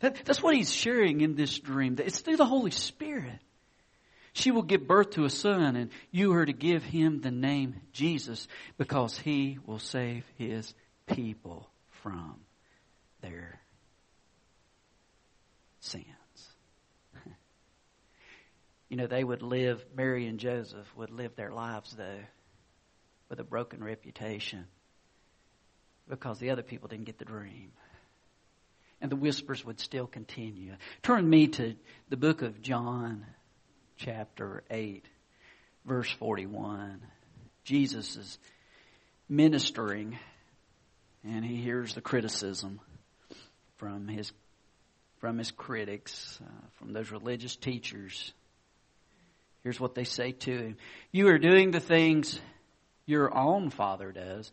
That, 0.00 0.24
that's 0.24 0.42
what 0.42 0.54
he's 0.54 0.72
sharing 0.72 1.20
in 1.20 1.34
this 1.34 1.58
dream. 1.58 1.96
It's 1.98 2.20
through 2.20 2.36
the 2.36 2.46
Holy 2.46 2.70
Spirit. 2.70 3.38
She 4.32 4.50
will 4.50 4.62
give 4.62 4.86
birth 4.86 5.12
to 5.12 5.24
a 5.24 5.30
son, 5.30 5.76
and 5.76 5.90
you 6.10 6.34
are 6.34 6.44
to 6.44 6.52
give 6.52 6.84
him 6.84 7.22
the 7.22 7.30
name 7.30 7.76
Jesus 7.92 8.46
because 8.76 9.16
he 9.16 9.58
will 9.64 9.78
save 9.78 10.24
his 10.36 10.74
people 11.06 11.70
from 12.02 12.36
their 13.22 13.58
sins. 15.80 16.04
you 18.90 18.98
know, 18.98 19.06
they 19.06 19.24
would 19.24 19.40
live, 19.40 19.82
Mary 19.96 20.26
and 20.26 20.38
Joseph 20.38 20.86
would 20.96 21.10
live 21.10 21.34
their 21.34 21.50
lives, 21.50 21.94
though, 21.96 22.20
with 23.30 23.40
a 23.40 23.44
broken 23.44 23.82
reputation 23.82 24.66
because 26.08 26.38
the 26.38 26.50
other 26.50 26.62
people 26.62 26.88
didn't 26.88 27.06
get 27.06 27.18
the 27.18 27.24
dream 27.24 27.72
and 29.00 29.10
the 29.10 29.16
whispers 29.16 29.64
would 29.64 29.80
still 29.80 30.06
continue. 30.06 30.74
Turn 31.02 31.28
me 31.28 31.48
to 31.48 31.74
the 32.08 32.16
book 32.16 32.42
of 32.42 32.62
John, 32.62 33.26
chapter 33.96 34.62
8, 34.70 35.04
verse 35.84 36.10
41. 36.10 37.00
Jesus 37.64 38.16
is 38.16 38.38
ministering, 39.28 40.18
and 41.24 41.44
he 41.44 41.56
hears 41.56 41.94
the 41.94 42.00
criticism 42.00 42.80
from 43.76 44.08
his 44.08 44.32
from 45.18 45.38
his 45.38 45.50
critics, 45.50 46.38
uh, 46.44 46.66
from 46.74 46.92
those 46.92 47.10
religious 47.10 47.56
teachers. 47.56 48.32
Here's 49.62 49.80
what 49.80 49.94
they 49.94 50.04
say 50.04 50.32
to 50.32 50.50
him 50.50 50.76
You 51.10 51.28
are 51.28 51.38
doing 51.38 51.70
the 51.70 51.80
things 51.80 52.38
your 53.06 53.36
own 53.36 53.70
father 53.70 54.12
does. 54.12 54.52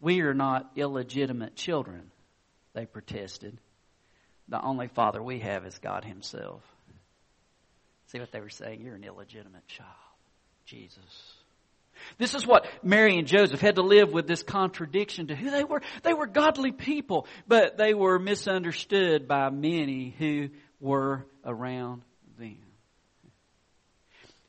We 0.00 0.20
are 0.20 0.34
not 0.34 0.72
illegitimate 0.76 1.54
children, 1.54 2.10
they 2.74 2.86
protested 2.86 3.58
the 4.52 4.62
only 4.62 4.86
father 4.88 5.22
we 5.22 5.38
have 5.40 5.64
is 5.64 5.78
God 5.78 6.04
Himself. 6.04 6.60
See 8.08 8.20
what 8.20 8.30
they 8.32 8.40
were 8.40 8.50
saying? 8.50 8.82
You're 8.82 8.96
an 8.96 9.02
illegitimate 9.02 9.66
child. 9.66 9.88
Jesus. 10.66 10.98
This 12.18 12.34
is 12.34 12.46
what 12.46 12.66
Mary 12.82 13.16
and 13.16 13.26
Joseph 13.26 13.60
had 13.60 13.76
to 13.76 13.82
live 13.82 14.12
with 14.12 14.26
this 14.26 14.42
contradiction 14.42 15.28
to 15.28 15.34
who 15.34 15.50
they 15.50 15.64
were. 15.64 15.80
They 16.02 16.12
were 16.12 16.26
godly 16.26 16.70
people, 16.70 17.26
but 17.48 17.78
they 17.78 17.94
were 17.94 18.18
misunderstood 18.18 19.26
by 19.26 19.48
many 19.48 20.14
who 20.18 20.50
were 20.80 21.24
around 21.44 22.02
them. 22.38 22.58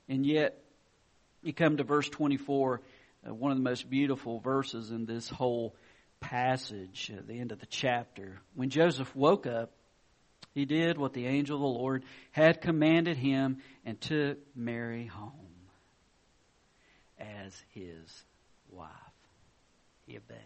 And 0.10 0.26
yet, 0.26 0.62
you 1.44 1.54
come 1.54 1.78
to 1.78 1.86
verse 1.86 2.10
24, 2.10 2.82
uh, 3.26 3.34
one 3.34 3.52
of 3.52 3.58
the 3.58 3.64
most 3.64 3.90
beautiful 3.90 4.40
verses 4.40 4.92
in 4.92 5.06
this 5.06 5.30
whole 5.30 5.76
passage, 6.20 7.10
the 7.26 7.40
end 7.40 7.54
of 7.54 7.60
the 7.60 7.66
chapter. 7.68 8.42
When 8.54 8.70
Joseph 8.70 9.16
woke 9.16 9.48
up, 9.48 9.72
he 10.54 10.66
did 10.66 10.98
what 10.98 11.14
the 11.14 11.26
angel 11.26 11.56
of 11.56 11.62
the 11.62 11.68
Lord 11.68 12.04
had 12.32 12.62
commanded 12.62 13.18
him 13.18 13.58
and 13.86 14.00
took 14.00 14.38
Mary 14.56 15.06
home 15.06 15.32
as 17.20 17.54
his 17.74 18.24
wife. 18.70 18.90
He 20.06 20.18
obeyed. 20.18 20.38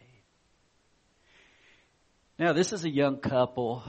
Now, 2.39 2.53
this 2.53 2.71
is 2.71 2.85
a 2.85 2.89
young 2.89 3.17
couple 3.17 3.83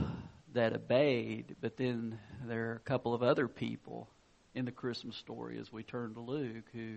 that 0.54 0.74
obeyed, 0.74 1.56
but 1.60 1.76
then 1.76 2.18
there 2.46 2.70
are 2.70 2.76
a 2.76 2.80
couple 2.80 3.14
of 3.14 3.22
other 3.22 3.46
people 3.46 4.08
in 4.54 4.64
the 4.64 4.72
Christmas 4.72 5.16
story 5.16 5.58
as 5.60 5.70
we 5.72 5.82
turn 5.82 6.14
to 6.14 6.20
Luke 6.20 6.64
who 6.72 6.96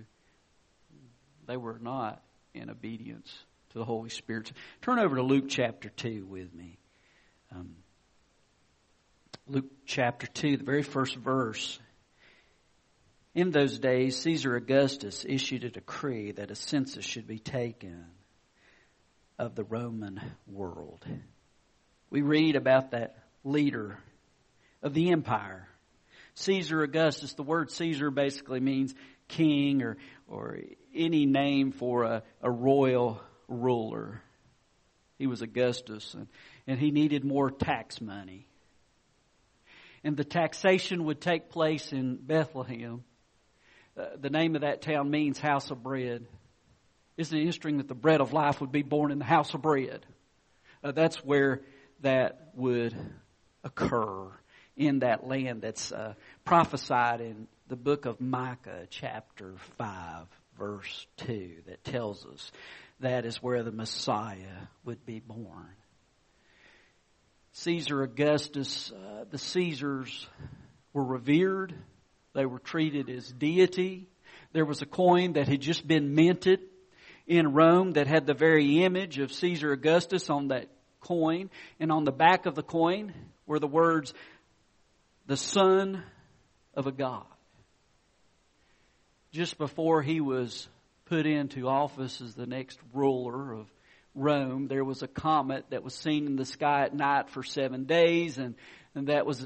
they 1.47 1.57
were 1.57 1.79
not 1.79 2.23
in 2.53 2.69
obedience 2.69 3.31
to 3.71 3.79
the 3.79 3.85
Holy 3.85 4.09
Spirit. 4.09 4.51
Turn 4.81 4.99
over 4.99 5.17
to 5.17 5.21
Luke 5.21 5.45
chapter 5.49 5.89
2 5.89 6.25
with 6.25 6.53
me. 6.53 6.77
Um, 7.51 7.75
Luke 9.51 9.65
chapter 9.85 10.27
2, 10.27 10.55
the 10.55 10.63
very 10.63 10.81
first 10.81 11.13
verse. 11.17 11.77
In 13.35 13.51
those 13.51 13.79
days, 13.79 14.15
Caesar 14.19 14.55
Augustus 14.55 15.25
issued 15.27 15.65
a 15.65 15.69
decree 15.69 16.31
that 16.31 16.51
a 16.51 16.55
census 16.55 17.03
should 17.03 17.27
be 17.27 17.37
taken 17.37 18.05
of 19.37 19.55
the 19.55 19.65
Roman 19.65 20.21
world. 20.47 21.05
We 22.09 22.21
read 22.21 22.55
about 22.55 22.91
that 22.91 23.17
leader 23.43 23.97
of 24.81 24.93
the 24.93 25.11
empire, 25.11 25.67
Caesar 26.35 26.81
Augustus. 26.81 27.33
The 27.33 27.43
word 27.43 27.71
Caesar 27.71 28.09
basically 28.09 28.61
means 28.61 28.95
king 29.27 29.83
or, 29.83 29.97
or 30.29 30.59
any 30.95 31.25
name 31.25 31.73
for 31.73 32.03
a, 32.03 32.23
a 32.41 32.49
royal 32.49 33.21
ruler. 33.49 34.21
He 35.19 35.27
was 35.27 35.41
Augustus 35.41 36.13
and, 36.13 36.27
and 36.67 36.79
he 36.79 36.91
needed 36.91 37.25
more 37.25 37.51
tax 37.51 37.99
money. 37.99 38.47
And 40.03 40.17
the 40.17 40.23
taxation 40.23 41.05
would 41.05 41.21
take 41.21 41.49
place 41.49 41.91
in 41.91 42.15
Bethlehem 42.15 43.03
uh, 43.97 44.05
the 44.19 44.29
name 44.29 44.55
of 44.55 44.61
that 44.61 44.81
town 44.81 45.11
means 45.11 45.37
house 45.37 45.69
of 45.69 45.83
bread. 45.83 46.25
Isn't 47.17 47.37
it 47.37 47.41
interesting 47.41 47.77
that 47.77 47.89
the 47.89 47.95
bread 47.95 48.21
of 48.21 48.31
life 48.31 48.61
would 48.61 48.71
be 48.71 48.83
born 48.83 49.11
in 49.11 49.19
the 49.19 49.25
house 49.25 49.53
of 49.53 49.61
bread? 49.61 50.05
Uh, 50.83 50.91
that's 50.91 51.17
where 51.25 51.61
that 51.99 52.51
would 52.55 52.95
occur 53.63 54.31
in 54.77 54.99
that 54.99 55.27
land 55.27 55.61
that's 55.61 55.91
uh, 55.91 56.13
prophesied 56.45 57.19
in 57.19 57.47
the 57.67 57.75
book 57.75 58.05
of 58.05 58.21
Micah, 58.21 58.87
chapter 58.89 59.55
5, 59.77 60.25
verse 60.57 61.05
2, 61.17 61.57
that 61.67 61.83
tells 61.83 62.25
us 62.25 62.51
that 63.01 63.25
is 63.25 63.43
where 63.43 63.61
the 63.61 63.71
Messiah 63.71 64.67
would 64.85 65.05
be 65.05 65.19
born. 65.19 65.75
Caesar 67.53 68.03
Augustus, 68.03 68.91
uh, 68.91 69.25
the 69.29 69.37
Caesars 69.37 70.27
were 70.93 71.03
revered 71.03 71.75
they 72.33 72.45
were 72.45 72.59
treated 72.59 73.09
as 73.09 73.31
deity. 73.31 74.07
There 74.53 74.65
was 74.65 74.81
a 74.81 74.85
coin 74.85 75.33
that 75.33 75.47
had 75.47 75.61
just 75.61 75.85
been 75.85 76.15
minted 76.15 76.61
in 77.27 77.53
Rome 77.53 77.93
that 77.93 78.07
had 78.07 78.25
the 78.25 78.33
very 78.33 78.83
image 78.83 79.19
of 79.19 79.33
Caesar 79.33 79.71
Augustus 79.71 80.29
on 80.29 80.49
that 80.49 80.69
coin. 81.01 81.49
And 81.79 81.91
on 81.91 82.03
the 82.05 82.11
back 82.11 82.45
of 82.45 82.55
the 82.55 82.63
coin 82.63 83.13
were 83.45 83.59
the 83.59 83.67
words, 83.67 84.13
the 85.27 85.37
son 85.37 86.03
of 86.73 86.87
a 86.87 86.91
god. 86.91 87.25
Just 89.31 89.57
before 89.57 90.01
he 90.01 90.19
was 90.21 90.67
put 91.05 91.25
into 91.25 91.67
office 91.67 92.21
as 92.21 92.35
the 92.35 92.45
next 92.45 92.79
ruler 92.93 93.53
of 93.53 93.71
Rome, 94.13 94.67
there 94.67 94.83
was 94.83 95.03
a 95.03 95.07
comet 95.07 95.65
that 95.69 95.83
was 95.83 95.93
seen 95.93 96.25
in 96.25 96.35
the 96.35 96.45
sky 96.45 96.83
at 96.83 96.93
night 96.93 97.29
for 97.29 97.43
seven 97.43 97.85
days, 97.85 98.37
and, 98.37 98.55
and 98.93 99.07
that 99.07 99.25
was 99.25 99.45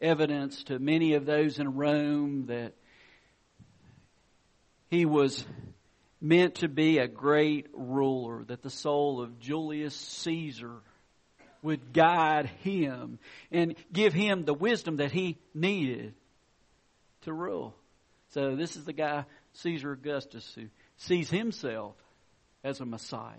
evidence 0.00 0.64
to 0.64 0.78
many 0.78 1.14
of 1.14 1.26
those 1.26 1.58
in 1.58 1.74
Rome 1.74 2.46
that 2.46 2.74
he 4.90 5.06
was 5.06 5.44
meant 6.20 6.56
to 6.56 6.68
be 6.68 6.98
a 6.98 7.08
great 7.08 7.66
ruler, 7.74 8.44
that 8.44 8.62
the 8.62 8.70
soul 8.70 9.20
of 9.20 9.40
Julius 9.40 9.94
Caesar 9.94 10.76
would 11.62 11.92
guide 11.92 12.46
him 12.62 13.18
and 13.50 13.74
give 13.92 14.12
him 14.12 14.44
the 14.44 14.54
wisdom 14.54 14.98
that 14.98 15.10
he 15.10 15.38
needed 15.52 16.14
to 17.22 17.32
rule. 17.32 17.74
So 18.30 18.54
this 18.54 18.76
is 18.76 18.84
the 18.84 18.92
guy, 18.92 19.24
Caesar 19.54 19.92
Augustus, 19.92 20.50
who 20.54 20.66
sees 20.96 21.30
himself 21.30 21.94
as 22.62 22.80
a 22.80 22.84
Messiah. 22.84 23.34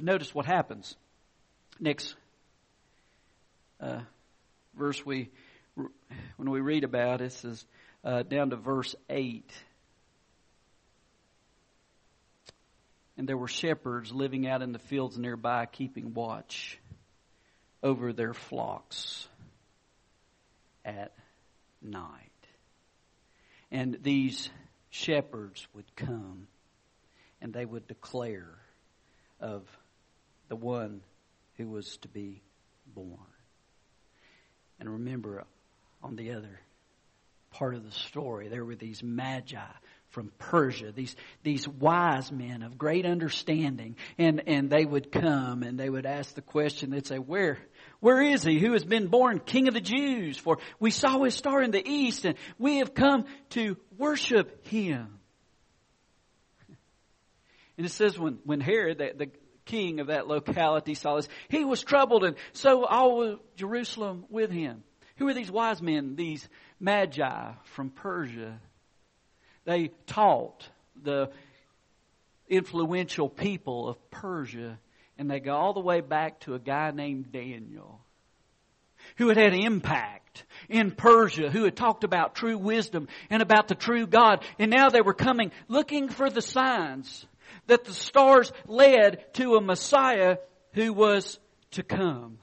But 0.00 0.06
notice 0.06 0.34
what 0.34 0.46
happens. 0.46 0.96
Next 1.78 2.14
uh, 3.82 4.00
verse 4.74 5.04
we 5.04 5.28
when 5.74 6.50
we 6.50 6.62
read 6.62 6.84
about 6.84 7.20
it, 7.20 7.32
says 7.32 7.62
uh, 8.02 8.22
down 8.22 8.48
to 8.48 8.56
verse 8.56 8.96
8. 9.10 9.52
And 13.18 13.28
there 13.28 13.36
were 13.36 13.46
shepherds 13.46 14.10
living 14.10 14.48
out 14.48 14.62
in 14.62 14.72
the 14.72 14.78
fields 14.78 15.18
nearby, 15.18 15.66
keeping 15.66 16.14
watch 16.14 16.78
over 17.82 18.14
their 18.14 18.32
flocks 18.32 19.28
at 20.82 21.12
night. 21.82 22.30
And 23.70 23.98
these 24.00 24.48
shepherds 24.88 25.68
would 25.74 25.94
come 25.94 26.46
and 27.42 27.52
they 27.52 27.66
would 27.66 27.86
declare 27.86 28.56
of 29.40 29.62
the 30.50 30.56
one 30.56 31.00
who 31.56 31.68
was 31.68 31.96
to 31.98 32.08
be 32.08 32.42
born. 32.94 33.16
And 34.78 34.90
remember, 34.90 35.44
on 36.02 36.16
the 36.16 36.32
other 36.32 36.60
part 37.52 37.74
of 37.74 37.84
the 37.84 37.92
story, 37.92 38.48
there 38.48 38.64
were 38.64 38.74
these 38.74 39.02
magi 39.02 39.58
from 40.08 40.32
Persia, 40.38 40.90
these, 40.90 41.14
these 41.44 41.68
wise 41.68 42.32
men 42.32 42.62
of 42.62 42.76
great 42.76 43.06
understanding, 43.06 43.94
and, 44.18 44.42
and 44.48 44.68
they 44.68 44.84
would 44.84 45.12
come 45.12 45.62
and 45.62 45.78
they 45.78 45.88
would 45.88 46.04
ask 46.04 46.34
the 46.34 46.42
question, 46.42 46.90
they'd 46.90 47.06
say, 47.06 47.18
where, 47.18 47.58
where 48.00 48.20
is 48.20 48.42
he 48.42 48.58
who 48.58 48.72
has 48.72 48.84
been 48.84 49.06
born 49.06 49.38
King 49.38 49.68
of 49.68 49.74
the 49.74 49.80
Jews? 49.80 50.36
For 50.36 50.58
we 50.80 50.90
saw 50.90 51.22
his 51.22 51.34
star 51.34 51.62
in 51.62 51.70
the 51.70 51.88
east 51.88 52.24
and 52.24 52.36
we 52.58 52.78
have 52.78 52.92
come 52.92 53.26
to 53.50 53.76
worship 53.96 54.66
him. 54.66 55.18
And 57.76 57.86
it 57.86 57.92
says 57.92 58.18
when, 58.18 58.40
when 58.44 58.60
Herod, 58.60 58.98
the, 58.98 59.12
the 59.16 59.30
king 59.70 60.00
of 60.00 60.08
that 60.08 60.26
locality 60.26 60.94
saw 60.94 61.16
this, 61.16 61.28
he 61.48 61.64
was 61.64 61.82
troubled 61.82 62.24
and 62.24 62.36
so 62.52 62.84
all 62.84 63.38
Jerusalem 63.56 64.24
with 64.28 64.50
him. 64.50 64.82
Who 65.16 65.28
are 65.28 65.34
these 65.34 65.50
wise 65.50 65.80
men, 65.80 66.16
these 66.16 66.48
magi 66.80 67.52
from 67.64 67.90
Persia? 67.90 68.60
They 69.64 69.92
taught 70.06 70.68
the 71.00 71.30
influential 72.48 73.28
people 73.28 73.88
of 73.88 74.10
Persia, 74.10 74.78
and 75.18 75.30
they 75.30 75.38
go 75.38 75.54
all 75.54 75.72
the 75.72 75.80
way 75.80 76.00
back 76.00 76.40
to 76.40 76.54
a 76.54 76.58
guy 76.58 76.90
named 76.90 77.30
Daniel, 77.30 78.00
who 79.16 79.28
had 79.28 79.36
had 79.36 79.54
impact 79.54 80.44
in 80.68 80.90
Persia, 80.90 81.50
who 81.50 81.64
had 81.64 81.76
talked 81.76 82.02
about 82.02 82.34
true 82.34 82.58
wisdom 82.58 83.06
and 83.28 83.42
about 83.42 83.68
the 83.68 83.74
true 83.74 84.06
God, 84.06 84.42
and 84.58 84.70
now 84.70 84.88
they 84.88 85.02
were 85.02 85.14
coming 85.14 85.52
looking 85.68 86.08
for 86.08 86.28
the 86.28 86.42
signs 86.42 87.26
that 87.66 87.84
the 87.84 87.92
stars 87.92 88.52
led 88.66 89.32
to 89.34 89.56
a 89.56 89.60
Messiah 89.60 90.38
who 90.72 90.92
was 90.92 91.38
to 91.72 91.82
come. 91.82 92.38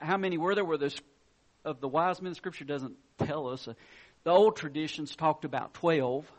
How 0.00 0.16
many 0.16 0.38
were 0.38 0.54
there? 0.54 0.64
Were 0.64 0.78
there 0.78 0.90
of 1.64 1.80
the 1.80 1.88
wise 1.88 2.22
men, 2.22 2.34
Scripture 2.34 2.64
doesn't 2.64 2.96
tell 3.18 3.48
us. 3.48 3.66
Uh, 3.68 3.74
the 4.24 4.30
old 4.30 4.56
traditions 4.56 5.14
talked 5.14 5.44
about 5.44 5.74
12. 5.74 6.30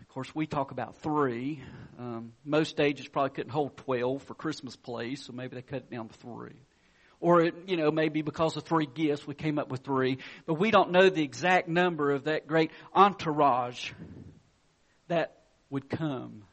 Of 0.00 0.08
course, 0.08 0.32
we 0.34 0.46
talk 0.46 0.70
about 0.70 0.96
three. 0.98 1.60
Um, 1.98 2.32
most 2.44 2.70
stages 2.70 3.08
probably 3.08 3.30
couldn't 3.30 3.50
hold 3.50 3.76
12 3.78 4.22
for 4.22 4.34
Christmas 4.34 4.76
plays, 4.76 5.24
so 5.24 5.32
maybe 5.32 5.56
they 5.56 5.62
cut 5.62 5.78
it 5.78 5.90
down 5.90 6.08
to 6.08 6.14
three. 6.14 6.54
Or, 7.20 7.40
it, 7.40 7.54
you 7.66 7.76
know, 7.76 7.90
maybe 7.90 8.22
because 8.22 8.56
of 8.56 8.64
three 8.64 8.86
gifts, 8.86 9.26
we 9.26 9.34
came 9.34 9.58
up 9.58 9.70
with 9.70 9.82
three. 9.82 10.18
But 10.46 10.54
we 10.54 10.70
don't 10.70 10.90
know 10.90 11.08
the 11.08 11.22
exact 11.22 11.68
number 11.68 12.12
of 12.12 12.24
that 12.24 12.46
great 12.46 12.70
entourage 12.94 13.92
that 15.08 15.36
would 15.70 15.88
come. 15.88 16.44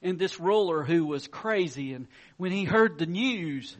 And 0.00 0.18
this 0.18 0.40
ruler 0.40 0.82
who 0.82 1.06
was 1.06 1.28
crazy, 1.28 1.92
and 1.92 2.08
when 2.36 2.50
he 2.50 2.64
heard 2.64 2.98
the 2.98 3.06
news, 3.06 3.76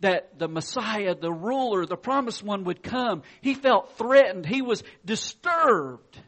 that 0.00 0.38
the 0.38 0.48
Messiah, 0.48 1.14
the 1.14 1.32
ruler, 1.32 1.86
the 1.86 1.96
promised 1.96 2.42
one 2.42 2.64
would 2.64 2.82
come, 2.82 3.22
he 3.40 3.54
felt 3.54 3.96
threatened. 3.96 4.46
He 4.46 4.62
was 4.62 4.82
disturbed. 5.04 6.18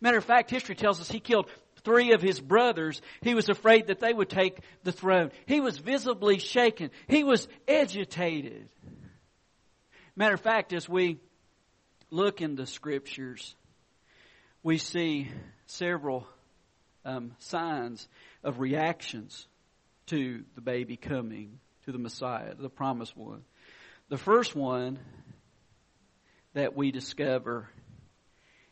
Matter 0.00 0.18
of 0.18 0.24
fact, 0.24 0.50
history 0.50 0.76
tells 0.76 1.00
us 1.00 1.10
he 1.10 1.20
killed 1.20 1.50
three 1.84 2.12
of 2.12 2.22
his 2.22 2.40
brothers. 2.40 3.02
He 3.22 3.34
was 3.34 3.48
afraid 3.48 3.88
that 3.88 3.98
they 3.98 4.12
would 4.12 4.30
take 4.30 4.60
the 4.84 4.92
throne. 4.92 5.32
He 5.46 5.60
was 5.60 5.78
visibly 5.78 6.38
shaken. 6.38 6.90
He 7.08 7.24
was 7.24 7.48
agitated. 7.66 8.68
Matter 10.14 10.34
of 10.34 10.40
fact, 10.40 10.72
as 10.72 10.88
we 10.88 11.18
look 12.10 12.40
in 12.40 12.54
the 12.54 12.66
scriptures, 12.66 13.54
we 14.62 14.78
see 14.78 15.28
several 15.70 16.26
um, 17.04 17.32
signs 17.38 18.08
of 18.42 18.60
reactions 18.60 19.46
to 20.06 20.44
the 20.54 20.60
baby 20.60 20.96
coming 20.96 21.58
to 21.84 21.92
the 21.92 21.98
Messiah, 21.98 22.54
the 22.54 22.68
promised 22.68 23.16
one. 23.16 23.42
The 24.08 24.18
first 24.18 24.54
one 24.54 24.98
that 26.54 26.74
we 26.74 26.90
discover 26.90 27.68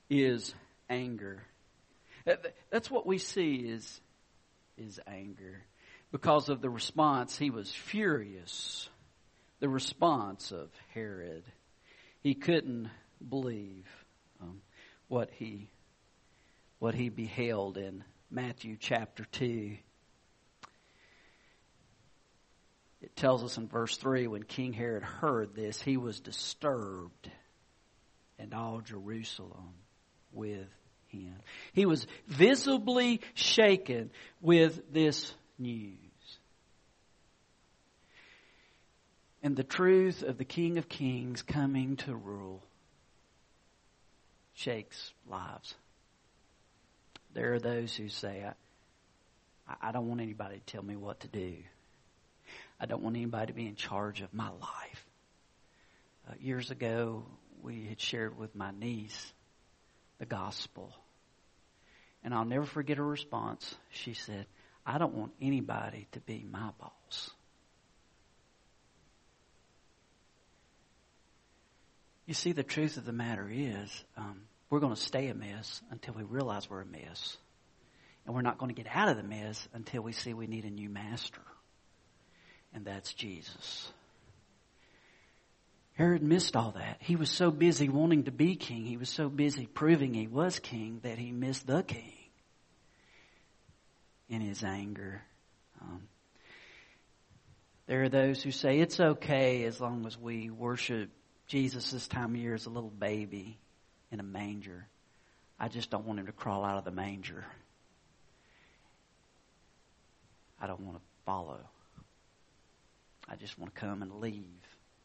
is 0.08 0.54
anger. 0.88 1.42
That's 2.70 2.90
what 2.90 3.06
we 3.06 3.18
see 3.18 3.54
is, 3.56 4.00
is 4.76 4.98
anger. 5.06 5.62
Because 6.10 6.48
of 6.48 6.60
the 6.60 6.70
response, 6.70 7.36
he 7.36 7.50
was 7.50 7.70
furious. 7.70 8.88
The 9.60 9.68
response 9.68 10.52
of 10.52 10.70
Herod. 10.94 11.44
He 12.22 12.34
couldn't 12.34 12.90
believe 13.28 13.86
um, 14.40 14.60
what 15.08 15.30
he 15.32 15.68
what 16.78 16.94
he 16.94 17.08
beheld 17.08 17.76
in 17.76 18.04
Matthew 18.30 18.76
chapter 18.78 19.24
2. 19.32 19.76
It 23.02 23.16
tells 23.16 23.44
us 23.44 23.56
in 23.56 23.68
verse 23.68 23.96
3 23.96 24.26
when 24.26 24.42
King 24.42 24.72
Herod 24.72 25.02
heard 25.02 25.54
this, 25.54 25.80
he 25.80 25.96
was 25.96 26.20
disturbed, 26.20 27.30
and 28.38 28.52
all 28.52 28.80
Jerusalem 28.80 29.74
with 30.32 30.68
him. 31.08 31.34
He 31.72 31.86
was 31.86 32.06
visibly 32.26 33.20
shaken 33.34 34.10
with 34.40 34.92
this 34.92 35.32
news. 35.58 35.96
And 39.42 39.54
the 39.54 39.64
truth 39.64 40.22
of 40.22 40.38
the 40.38 40.44
King 40.44 40.78
of 40.78 40.88
Kings 40.88 41.42
coming 41.42 41.96
to 41.98 42.14
rule 42.16 42.62
shakes 44.54 45.12
lives. 45.28 45.74
There 47.36 47.52
are 47.52 47.58
those 47.58 47.94
who 47.94 48.08
say, 48.08 48.46
I, 49.68 49.74
I 49.88 49.92
don't 49.92 50.08
want 50.08 50.22
anybody 50.22 50.56
to 50.56 50.64
tell 50.64 50.82
me 50.82 50.96
what 50.96 51.20
to 51.20 51.28
do. 51.28 51.56
I 52.80 52.86
don't 52.86 53.02
want 53.02 53.14
anybody 53.14 53.48
to 53.48 53.52
be 53.52 53.66
in 53.66 53.76
charge 53.76 54.22
of 54.22 54.32
my 54.32 54.48
life. 54.48 55.06
Uh, 56.26 56.32
years 56.40 56.70
ago, 56.70 57.26
we 57.62 57.84
had 57.88 58.00
shared 58.00 58.38
with 58.38 58.56
my 58.56 58.70
niece 58.70 59.34
the 60.16 60.24
gospel. 60.24 60.94
And 62.24 62.32
I'll 62.32 62.46
never 62.46 62.64
forget 62.64 62.96
her 62.96 63.06
response. 63.06 63.74
She 63.90 64.14
said, 64.14 64.46
I 64.86 64.96
don't 64.96 65.14
want 65.14 65.32
anybody 65.38 66.08
to 66.12 66.20
be 66.20 66.46
my 66.50 66.70
boss. 66.80 67.30
You 72.24 72.32
see, 72.32 72.52
the 72.52 72.62
truth 72.62 72.96
of 72.96 73.04
the 73.04 73.12
matter 73.12 73.46
is, 73.52 74.04
um, 74.16 74.40
we're 74.70 74.80
going 74.80 74.94
to 74.94 75.00
stay 75.00 75.28
a 75.28 75.34
mess 75.34 75.80
until 75.90 76.14
we 76.14 76.22
realize 76.22 76.68
we're 76.68 76.82
a 76.82 76.86
mess. 76.86 77.36
And 78.24 78.34
we're 78.34 78.42
not 78.42 78.58
going 78.58 78.74
to 78.74 78.82
get 78.82 78.90
out 78.92 79.08
of 79.08 79.16
the 79.16 79.22
mess 79.22 79.68
until 79.72 80.02
we 80.02 80.12
see 80.12 80.34
we 80.34 80.48
need 80.48 80.64
a 80.64 80.70
new 80.70 80.88
master. 80.88 81.40
And 82.74 82.84
that's 82.84 83.12
Jesus. 83.14 83.88
Herod 85.94 86.22
missed 86.22 86.56
all 86.56 86.72
that. 86.72 86.98
He 87.00 87.16
was 87.16 87.30
so 87.30 87.50
busy 87.50 87.88
wanting 87.88 88.24
to 88.24 88.32
be 88.32 88.56
king. 88.56 88.84
He 88.84 88.96
was 88.96 89.08
so 89.08 89.28
busy 89.28 89.66
proving 89.66 90.12
he 90.12 90.26
was 90.26 90.58
king 90.58 91.00
that 91.04 91.18
he 91.18 91.30
missed 91.30 91.66
the 91.66 91.82
king 91.82 92.12
in 94.28 94.40
his 94.40 94.64
anger. 94.64 95.22
Um, 95.80 96.02
there 97.86 98.02
are 98.02 98.08
those 98.08 98.42
who 98.42 98.50
say 98.50 98.80
it's 98.80 98.98
okay 98.98 99.64
as 99.64 99.80
long 99.80 100.04
as 100.06 100.18
we 100.18 100.50
worship 100.50 101.08
Jesus 101.46 101.92
this 101.92 102.08
time 102.08 102.34
of 102.34 102.40
year 102.40 102.54
as 102.54 102.66
a 102.66 102.70
little 102.70 102.90
baby 102.90 103.56
in 104.10 104.20
a 104.20 104.24
manger. 104.24 104.86
I 105.58 105.68
just 105.68 105.90
don't 105.90 106.06
want 106.06 106.20
him 106.20 106.26
to 106.26 106.32
crawl 106.32 106.64
out 106.64 106.78
of 106.78 106.84
the 106.84 106.90
manger. 106.90 107.44
I 110.60 110.66
don't 110.66 110.80
want 110.80 110.98
to 110.98 111.02
follow. 111.24 111.58
I 113.28 113.36
just 113.36 113.58
want 113.58 113.74
to 113.74 113.80
come 113.80 114.02
and 114.02 114.20
leave. 114.20 114.44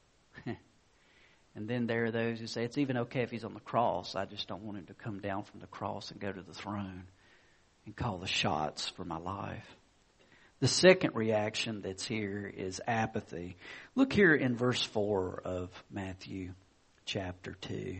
and 1.56 1.68
then 1.68 1.88
there 1.88 2.06
are 2.06 2.12
those 2.12 2.40
who 2.40 2.48
say 2.48 2.64
it's 2.64 2.78
even 2.78 2.98
okay 2.98 3.22
if 3.22 3.32
he's 3.32 3.44
on 3.44 3.54
the 3.54 3.60
cross. 3.60 4.16
I 4.16 4.26
just 4.26 4.48
don't 4.48 4.64
want 4.64 4.78
him 4.78 4.86
to 4.86 4.94
come 4.94 5.20
down 5.20 5.44
from 5.44 5.60
the 5.60 5.68
cross 5.68 6.12
and 6.12 6.20
go 6.20 6.32
to 6.32 6.42
the 6.42 6.54
throne 6.54 7.04
and 7.86 7.96
call 7.96 8.18
the 8.18 8.28
shots 8.28 8.88
for 8.90 9.04
my 9.04 9.18
life. 9.18 9.68
The 10.60 10.68
second 10.68 11.16
reaction 11.16 11.82
that's 11.82 12.06
here 12.06 12.52
is 12.56 12.80
apathy. 12.88 13.58
Look 13.96 14.14
here 14.14 14.36
in 14.36 14.56
verse 14.56 14.84
4 14.84 15.42
of 15.44 15.70
Matthew 15.90 16.54
chapter 17.06 17.58
2. 17.62 18.00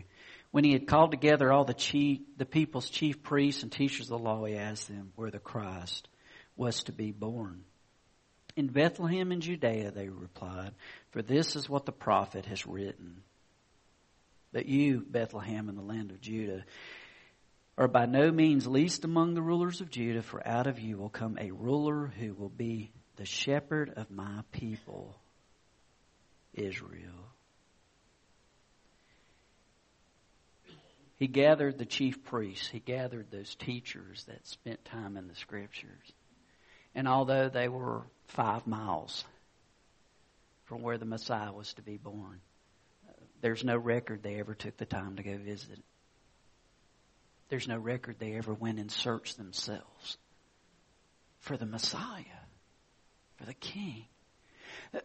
When 0.52 0.64
he 0.64 0.72
had 0.72 0.86
called 0.86 1.10
together 1.10 1.50
all 1.50 1.64
the 1.64 1.74
chief, 1.74 2.20
the 2.36 2.46
people's 2.46 2.88
chief 2.88 3.22
priests 3.22 3.62
and 3.62 3.72
teachers 3.72 4.10
of 4.10 4.18
the 4.18 4.24
law, 4.24 4.44
he 4.44 4.54
asked 4.54 4.86
them 4.86 5.12
where 5.16 5.30
the 5.30 5.38
Christ 5.38 6.08
was 6.56 6.84
to 6.84 6.92
be 6.92 7.10
born. 7.10 7.64
In 8.54 8.66
Bethlehem 8.66 9.32
in 9.32 9.40
Judea, 9.40 9.90
they 9.92 10.10
replied, 10.10 10.72
for 11.10 11.22
this 11.22 11.56
is 11.56 11.70
what 11.70 11.86
the 11.86 11.92
prophet 11.92 12.44
has 12.46 12.66
written. 12.66 13.22
But 14.52 14.66
you, 14.66 15.02
Bethlehem 15.08 15.70
in 15.70 15.74
the 15.74 15.82
land 15.82 16.10
of 16.10 16.20
Judah, 16.20 16.64
are 17.78 17.88
by 17.88 18.04
no 18.04 18.30
means 18.30 18.66
least 18.66 19.06
among 19.06 19.32
the 19.32 19.40
rulers 19.40 19.80
of 19.80 19.88
Judah, 19.88 20.20
for 20.20 20.46
out 20.46 20.66
of 20.66 20.78
you 20.78 20.98
will 20.98 21.08
come 21.08 21.38
a 21.40 21.50
ruler 21.50 22.12
who 22.18 22.34
will 22.34 22.50
be 22.50 22.92
the 23.16 23.24
shepherd 23.24 23.94
of 23.96 24.10
my 24.10 24.42
people, 24.52 25.16
Israel. 26.52 27.31
He 31.22 31.28
gathered 31.28 31.78
the 31.78 31.86
chief 31.86 32.24
priests. 32.24 32.66
He 32.66 32.80
gathered 32.80 33.30
those 33.30 33.54
teachers 33.54 34.24
that 34.24 34.44
spent 34.44 34.84
time 34.84 35.16
in 35.16 35.28
the 35.28 35.36
scriptures. 35.36 36.12
And 36.96 37.06
although 37.06 37.48
they 37.48 37.68
were 37.68 38.02
five 38.26 38.66
miles 38.66 39.24
from 40.64 40.82
where 40.82 40.98
the 40.98 41.04
Messiah 41.04 41.52
was 41.52 41.74
to 41.74 41.82
be 41.82 41.96
born, 41.96 42.40
there's 43.40 43.62
no 43.62 43.76
record 43.76 44.24
they 44.24 44.40
ever 44.40 44.56
took 44.56 44.76
the 44.78 44.84
time 44.84 45.14
to 45.14 45.22
go 45.22 45.38
visit. 45.38 45.78
There's 47.50 47.68
no 47.68 47.78
record 47.78 48.16
they 48.18 48.34
ever 48.34 48.52
went 48.52 48.80
and 48.80 48.90
searched 48.90 49.36
themselves 49.36 50.18
for 51.38 51.56
the 51.56 51.66
Messiah, 51.66 52.42
for 53.36 53.44
the 53.44 53.54
King. 53.54 54.06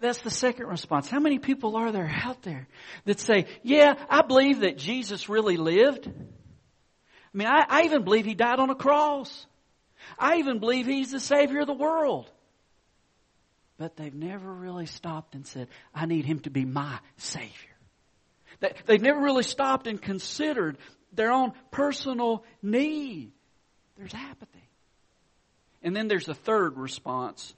That's 0.02 0.22
the 0.22 0.30
second 0.30 0.68
response. 0.68 1.10
How 1.10 1.20
many 1.20 1.40
people 1.40 1.78
are 1.78 1.92
there 1.92 2.12
out 2.24 2.42
there 2.42 2.68
that 3.06 3.20
say, 3.20 3.46
yeah, 3.64 3.96
I 4.10 4.22
believe 4.22 4.60
that 4.60 4.78
Jesus 4.78 5.30
really 5.30 5.56
lived? 5.56 6.08
I 6.08 7.38
mean, 7.38 7.48
I, 7.48 7.66
I 7.68 7.82
even 7.84 8.04
believe 8.04 8.26
he 8.26 8.36
died 8.36 8.60
on 8.60 8.70
a 8.70 8.76
cross. 8.76 9.46
I 10.20 10.38
even 10.38 10.60
believe 10.60 10.86
he's 10.86 11.12
the 11.12 11.20
Savior 11.20 11.62
of 11.62 11.68
the 11.68 11.74
world. 11.74 12.30
But 13.78 13.96
they've 13.96 14.14
never 14.14 14.52
really 14.52 14.88
stopped 14.88 15.36
and 15.36 15.46
said, 15.48 15.68
I 15.94 16.06
need 16.06 16.26
him 16.26 16.40
to 16.42 16.50
be 16.50 16.66
my 16.66 17.00
Savior. 17.18 17.52
They've 18.88 19.02
never 19.02 19.22
really 19.22 19.44
stopped 19.44 19.88
and 19.88 20.02
considered 20.02 20.78
their 21.14 21.32
own 21.32 21.54
personal 21.72 22.44
need. 22.62 23.32
There's 23.98 24.14
apathy. 24.14 24.70
And 25.84 25.96
then 25.96 26.08
there's 26.08 26.28
a 26.28 26.34
third 26.34 26.78
response 26.78 27.54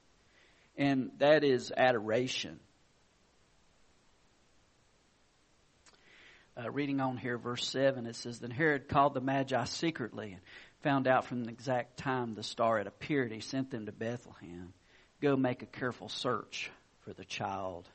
and 0.79 1.11
that 1.17 1.43
is 1.43 1.73
adoration. 1.75 2.57
Uh, 6.57 6.71
reading 6.71 7.01
on 7.01 7.17
here, 7.17 7.37
verse 7.37 7.67
7, 7.67 8.05
it 8.05 8.15
says, 8.15 8.39
Then 8.39 8.49
Herod 8.49 8.87
called 8.87 9.13
the 9.13 9.21
Magi 9.21 9.65
secretly 9.65 10.31
and 10.31 10.41
found 10.81 11.05
out 11.05 11.25
from 11.25 11.43
the 11.43 11.51
exact 11.51 11.97
time 11.97 12.33
the 12.33 12.43
star 12.43 12.77
had 12.77 12.87
appeared. 12.87 13.31
He 13.31 13.41
sent 13.41 13.71
them 13.71 13.85
to 13.85 13.91
Bethlehem. 13.91 14.73
Go 15.21 15.35
make 15.35 15.61
a 15.61 15.67
careful 15.67 16.07
search 16.07 16.71
for 17.01 17.13
the 17.13 17.25
child. 17.25 17.87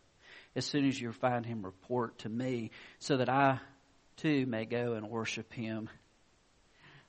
As 0.54 0.66
soon 0.66 0.86
as 0.86 1.00
you 1.00 1.10
find 1.12 1.46
him, 1.46 1.64
report 1.64 2.18
to 2.20 2.28
me 2.28 2.70
so 2.98 3.16
that 3.16 3.30
I 3.30 3.60
too 4.18 4.44
may 4.44 4.66
go 4.66 4.92
and 4.92 5.08
worship 5.08 5.52
him. 5.54 5.88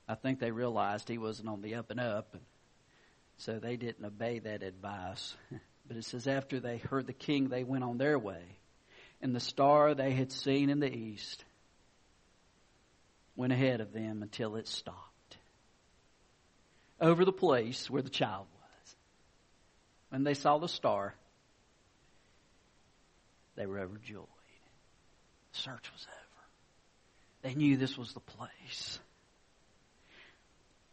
I 0.08 0.14
think 0.14 0.40
they 0.40 0.50
realized 0.50 1.08
he 1.08 1.18
wasn't 1.18 1.48
on 1.50 1.60
the 1.60 1.74
up 1.74 1.90
and 1.90 2.00
up. 2.00 2.28
And 2.32 2.42
so 3.38 3.58
they 3.58 3.76
didn't 3.76 4.04
obey 4.04 4.38
that 4.40 4.62
advice. 4.62 5.34
But 5.88 5.96
it 5.96 6.04
says, 6.04 6.26
after 6.26 6.58
they 6.58 6.78
heard 6.78 7.06
the 7.06 7.12
king, 7.12 7.48
they 7.48 7.62
went 7.62 7.84
on 7.84 7.96
their 7.96 8.18
way. 8.18 8.42
And 9.22 9.32
the 9.32 9.38
star 9.38 9.94
they 9.94 10.10
had 10.10 10.32
seen 10.32 10.68
in 10.68 10.80
the 10.80 10.92
east 10.92 11.44
went 13.36 13.52
ahead 13.52 13.80
of 13.80 13.92
them 13.92 14.22
until 14.22 14.56
it 14.56 14.66
stopped 14.66 15.36
over 17.00 17.24
the 17.24 17.32
place 17.32 17.88
where 17.90 18.02
the 18.02 18.10
child 18.10 18.46
was. 18.52 18.96
When 20.08 20.24
they 20.24 20.34
saw 20.34 20.58
the 20.58 20.68
star, 20.68 21.14
they 23.54 23.66
were 23.66 23.80
overjoyed. 23.80 24.26
The 25.52 25.58
search 25.58 25.90
was 25.92 26.06
over. 26.08 26.42
They 27.42 27.54
knew 27.54 27.76
this 27.76 27.96
was 27.96 28.12
the 28.12 28.20
place 28.20 28.98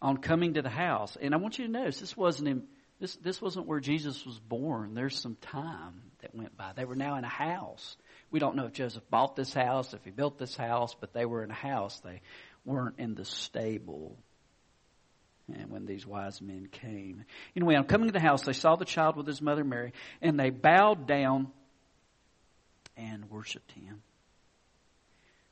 on 0.04 0.18
coming 0.18 0.56
to 0.56 0.62
the 0.62 0.70
house. 0.70 1.18
And 1.20 1.34
I 1.34 1.38
want 1.38 1.58
you 1.58 1.66
to 1.66 1.72
notice 1.72 2.00
this 2.00 2.16
wasn't 2.16 2.50
in, 2.50 2.64
this 3.00 3.16
this 3.16 3.42
wasn't 3.42 3.66
where 3.66 3.80
Jesus 3.80 4.26
was 4.26 4.38
born. 4.38 4.94
There's 4.94 5.20
some 5.20 5.38
time 5.42 6.04
that 6.22 6.36
went 6.36 6.56
by. 6.58 6.74
They 6.76 6.84
were 6.84 6.96
now 6.96 7.16
in 7.16 7.24
a 7.24 7.30
house. 7.30 7.96
We 8.30 8.40
don't 8.40 8.58
know 8.58 8.66
if 8.66 8.74
Joseph 8.74 9.10
bought 9.10 9.38
this 9.38 9.54
house, 9.54 9.94
if 9.94 10.04
he 10.04 10.12
built 10.12 10.38
this 10.38 10.58
house, 10.58 10.94
but 11.00 11.14
they 11.14 11.26
were 11.26 11.44
in 11.44 11.52
a 11.52 11.56
house. 11.56 12.00
They 12.02 12.22
weren't 12.66 13.00
in 13.00 13.16
the 13.16 13.24
stable. 13.24 14.18
And 15.54 15.70
when 15.70 15.86
these 15.86 16.06
wise 16.06 16.42
men 16.42 16.68
came. 16.72 17.24
Anyway, 17.56 17.76
on 17.76 17.86
coming 17.86 18.08
to 18.08 18.14
the 18.14 18.20
house, 18.20 18.44
they 18.44 18.54
saw 18.54 18.76
the 18.76 18.86
child 18.86 19.16
with 19.16 19.28
his 19.28 19.42
mother 19.42 19.64
Mary, 19.64 19.94
and 20.22 20.40
they 20.40 20.50
bowed 20.50 21.06
down 21.08 21.48
and 22.96 23.30
worshiped 23.30 23.72
him. 23.72 24.02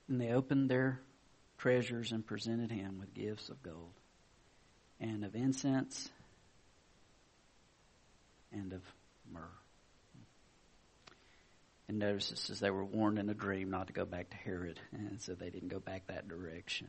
And 0.08 0.20
they 0.20 0.32
opened 0.32 0.70
their 0.70 1.02
treasures 1.58 2.12
and 2.12 2.26
presented 2.26 2.72
him 2.72 3.00
with 3.00 3.14
gifts 3.14 3.50
of 3.50 3.62
gold 3.62 3.92
and 5.02 5.26
of 5.26 5.36
incense 5.36 6.10
and 8.54 8.72
of 8.72 8.82
myrrh. 9.30 9.42
And 11.90 12.00
notice 12.00 12.32
it 12.32 12.38
says 12.38 12.60
they 12.62 12.70
were 12.70 12.86
warned 12.86 13.20
in 13.20 13.28
a 13.28 13.34
dream 13.34 13.70
not 13.70 13.88
to 13.88 13.94
go 13.94 14.06
back 14.06 14.30
to 14.30 14.38
Herod, 14.38 14.80
and 14.94 15.20
so 15.20 15.34
they 15.34 15.50
didn't 15.50 15.70
go 15.70 15.80
back 15.80 16.08
that 16.08 16.30
direction. 16.30 16.88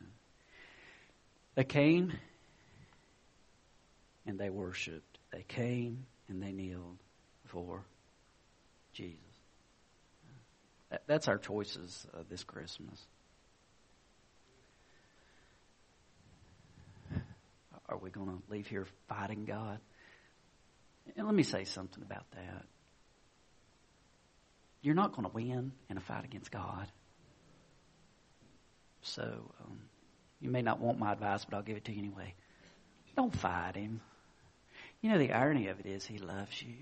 They 1.57 1.65
came 1.65 2.13
and 4.27 4.39
they 4.39 4.51
worshiped. 4.51 5.19
They 5.33 5.45
came 5.49 6.07
and 6.29 6.43
they 6.43 6.53
kneeled 6.53 6.99
before 7.43 7.83
Jesus. 8.93 9.19
That's 11.07 11.27
our 11.27 11.39
choices 11.39 12.07
this 12.29 12.45
Christmas. 12.45 13.07
Are 17.93 17.99
we 17.99 18.09
going 18.09 18.29
to 18.29 18.43
leave 18.51 18.67
here 18.67 18.87
fighting 19.09 19.45
God? 19.45 19.79
And 21.15 21.27
let 21.27 21.35
me 21.35 21.43
say 21.43 21.65
something 21.65 22.03
about 22.03 22.25
that. 22.33 22.65
You're 24.81 24.95
not 24.95 25.13
going 25.13 25.29
to 25.29 25.35
win 25.35 25.73
in 25.91 25.97
a 25.99 26.01
fight 26.01 26.25
against 26.25 26.51
God. 26.51 26.89
So, 29.03 29.23
um, 29.23 29.79
you 30.41 30.49
may 30.49 30.63
not 30.63 30.81
want 30.81 30.99
my 30.99 31.13
advice, 31.13 31.45
but 31.45 31.55
I'll 31.55 31.63
give 31.63 31.77
it 31.77 31.85
to 31.85 31.93
you 31.93 31.99
anyway. 31.99 32.35
Don't 33.15 33.37
fight 33.37 33.77
him. 33.77 34.01
You 35.03 35.11
know, 35.11 35.19
the 35.19 35.33
irony 35.33 35.69
of 35.69 35.79
it 35.79 35.87
is 35.87 36.07
he 36.07 36.19
loves 36.19 36.63
you. 36.63 36.75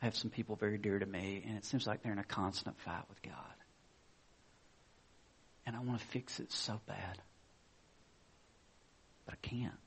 I 0.00 0.04
have 0.04 0.16
some 0.16 0.30
people 0.30 0.54
very 0.54 0.78
dear 0.78 0.98
to 0.98 1.06
me, 1.06 1.42
and 1.46 1.56
it 1.56 1.64
seems 1.64 1.88
like 1.88 2.02
they're 2.02 2.12
in 2.12 2.18
a 2.18 2.24
constant 2.24 2.78
fight 2.80 3.02
with 3.08 3.20
God. 3.20 3.34
And 5.66 5.74
I 5.74 5.80
want 5.80 5.98
to 5.98 6.06
fix 6.06 6.38
it 6.38 6.52
so 6.52 6.80
bad. 6.86 7.18
But 9.30 9.38
I 9.44 9.48
can't. 9.48 9.78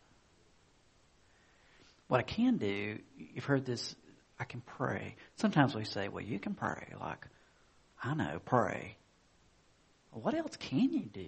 What 2.07 2.19
I 2.19 2.23
can 2.23 2.57
do, 2.57 2.99
you've 3.17 3.43
heard 3.43 3.65
this, 3.65 3.95
I 4.39 4.45
can 4.45 4.61
pray. 4.61 5.15
Sometimes 5.35 5.75
we 5.75 5.83
say, 5.83 6.07
well, 6.07 6.23
you 6.23 6.39
can 6.39 6.53
pray. 6.53 6.93
Like, 6.99 7.27
I 8.01 8.13
know, 8.13 8.39
pray. 8.45 8.95
What 10.11 10.33
else 10.33 10.55
can 10.57 10.93
you 10.93 11.05
do? 11.05 11.27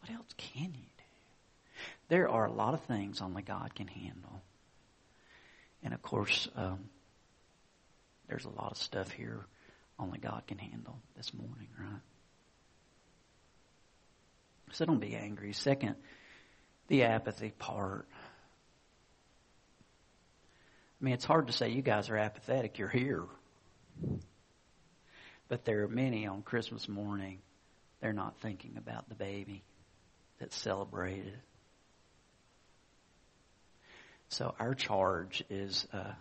What 0.00 0.10
else 0.10 0.28
can 0.36 0.72
you 0.74 0.86
do? 0.96 1.04
There 2.08 2.28
are 2.28 2.46
a 2.46 2.52
lot 2.52 2.74
of 2.74 2.82
things 2.82 3.20
only 3.20 3.42
God 3.42 3.74
can 3.74 3.88
handle. 3.88 4.42
And 5.82 5.92
of 5.92 6.00
course, 6.00 6.48
um, 6.56 6.78
there's 8.28 8.44
a 8.44 8.50
lot 8.50 8.72
of 8.72 8.78
stuff 8.78 9.10
here 9.10 9.40
only 9.98 10.18
God 10.18 10.44
can 10.46 10.58
handle 10.58 10.98
this 11.16 11.34
morning, 11.34 11.68
right? 11.78 12.00
So 14.72 14.86
don't 14.86 15.00
be 15.00 15.14
angry. 15.14 15.52
Second, 15.52 15.96
the 16.92 17.04
apathy 17.04 17.50
part. 17.58 18.06
I 21.00 21.04
mean, 21.04 21.14
it's 21.14 21.24
hard 21.24 21.46
to 21.46 21.52
say 21.54 21.70
you 21.70 21.80
guys 21.80 22.10
are 22.10 22.18
apathetic. 22.18 22.78
You're 22.78 22.90
here. 22.90 23.24
But 25.48 25.64
there 25.64 25.84
are 25.84 25.88
many 25.88 26.26
on 26.26 26.42
Christmas 26.42 26.90
morning, 26.90 27.38
they're 28.02 28.12
not 28.12 28.36
thinking 28.42 28.74
about 28.76 29.08
the 29.08 29.14
baby 29.14 29.62
that's 30.38 30.54
celebrated. 30.54 31.38
So 34.28 34.54
our 34.60 34.74
charge 34.74 35.42
is 35.48 35.88
uh, 35.94 36.12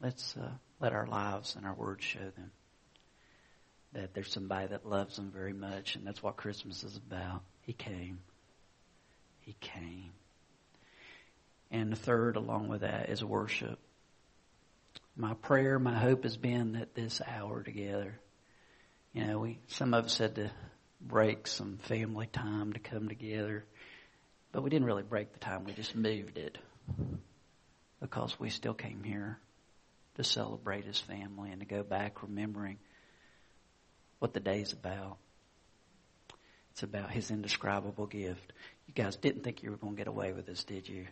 let's 0.00 0.36
uh, 0.36 0.48
let 0.78 0.92
our 0.92 1.08
lives 1.08 1.56
and 1.56 1.66
our 1.66 1.74
words 1.74 2.04
show 2.04 2.20
them 2.20 2.52
that 3.94 4.14
there's 4.14 4.32
somebody 4.32 4.68
that 4.68 4.86
loves 4.88 5.16
them 5.16 5.32
very 5.34 5.54
much, 5.54 5.96
and 5.96 6.06
that's 6.06 6.22
what 6.22 6.36
Christmas 6.36 6.84
is 6.84 6.96
about. 6.96 7.42
He 7.62 7.72
came. 7.72 8.20
He 9.46 9.54
came. 9.60 10.10
And 11.70 11.92
the 11.92 11.96
third, 11.96 12.36
along 12.36 12.68
with 12.68 12.80
that, 12.80 13.08
is 13.08 13.24
worship. 13.24 13.78
My 15.16 15.34
prayer, 15.34 15.78
my 15.78 15.96
hope 15.96 16.24
has 16.24 16.36
been 16.36 16.72
that 16.72 16.94
this 16.94 17.22
hour 17.26 17.62
together, 17.62 18.18
you 19.12 19.24
know, 19.24 19.38
we 19.38 19.60
some 19.68 19.94
of 19.94 20.06
us 20.06 20.18
had 20.18 20.34
to 20.34 20.50
break 21.00 21.46
some 21.46 21.78
family 21.78 22.26
time 22.26 22.72
to 22.72 22.80
come 22.80 23.08
together, 23.08 23.64
but 24.52 24.62
we 24.62 24.68
didn't 24.68 24.86
really 24.86 25.04
break 25.04 25.32
the 25.32 25.38
time. 25.38 25.64
We 25.64 25.72
just 25.72 25.94
moved 25.94 26.38
it 26.38 26.58
because 28.00 28.38
we 28.38 28.50
still 28.50 28.74
came 28.74 29.04
here 29.04 29.38
to 30.16 30.24
celebrate 30.24 30.84
his 30.84 30.98
family 30.98 31.50
and 31.50 31.60
to 31.60 31.66
go 31.66 31.82
back 31.82 32.22
remembering 32.22 32.78
what 34.18 34.34
the 34.34 34.40
day's 34.40 34.72
about. 34.72 35.18
It's 36.72 36.82
about 36.82 37.10
his 37.10 37.30
indescribable 37.30 38.06
gift. 38.06 38.52
You 38.86 38.94
guys 38.94 39.16
didn't 39.16 39.42
think 39.42 39.62
you 39.62 39.70
were 39.70 39.76
going 39.76 39.94
to 39.94 39.98
get 39.98 40.08
away 40.08 40.32
with 40.32 40.46
this, 40.46 40.64
did 40.64 40.88
you? 40.88 41.06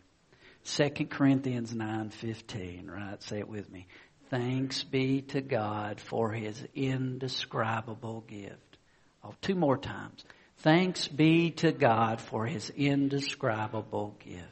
2 0.64 1.06
Corinthians 1.06 1.74
9:15, 1.74 2.88
right? 2.88 3.22
Say 3.22 3.38
it 3.38 3.48
with 3.48 3.70
me. 3.70 3.86
Thanks 4.30 4.82
be 4.82 5.22
to 5.22 5.40
God 5.40 6.00
for 6.00 6.32
his 6.32 6.66
indescribable 6.74 8.22
gift. 8.26 8.78
Oh, 9.22 9.34
two 9.42 9.54
more 9.54 9.76
times. 9.76 10.24
Thanks 10.58 11.08
be 11.08 11.50
to 11.52 11.72
God 11.72 12.20
for 12.20 12.46
his 12.46 12.70
indescribable 12.70 14.16
gift. 14.24 14.48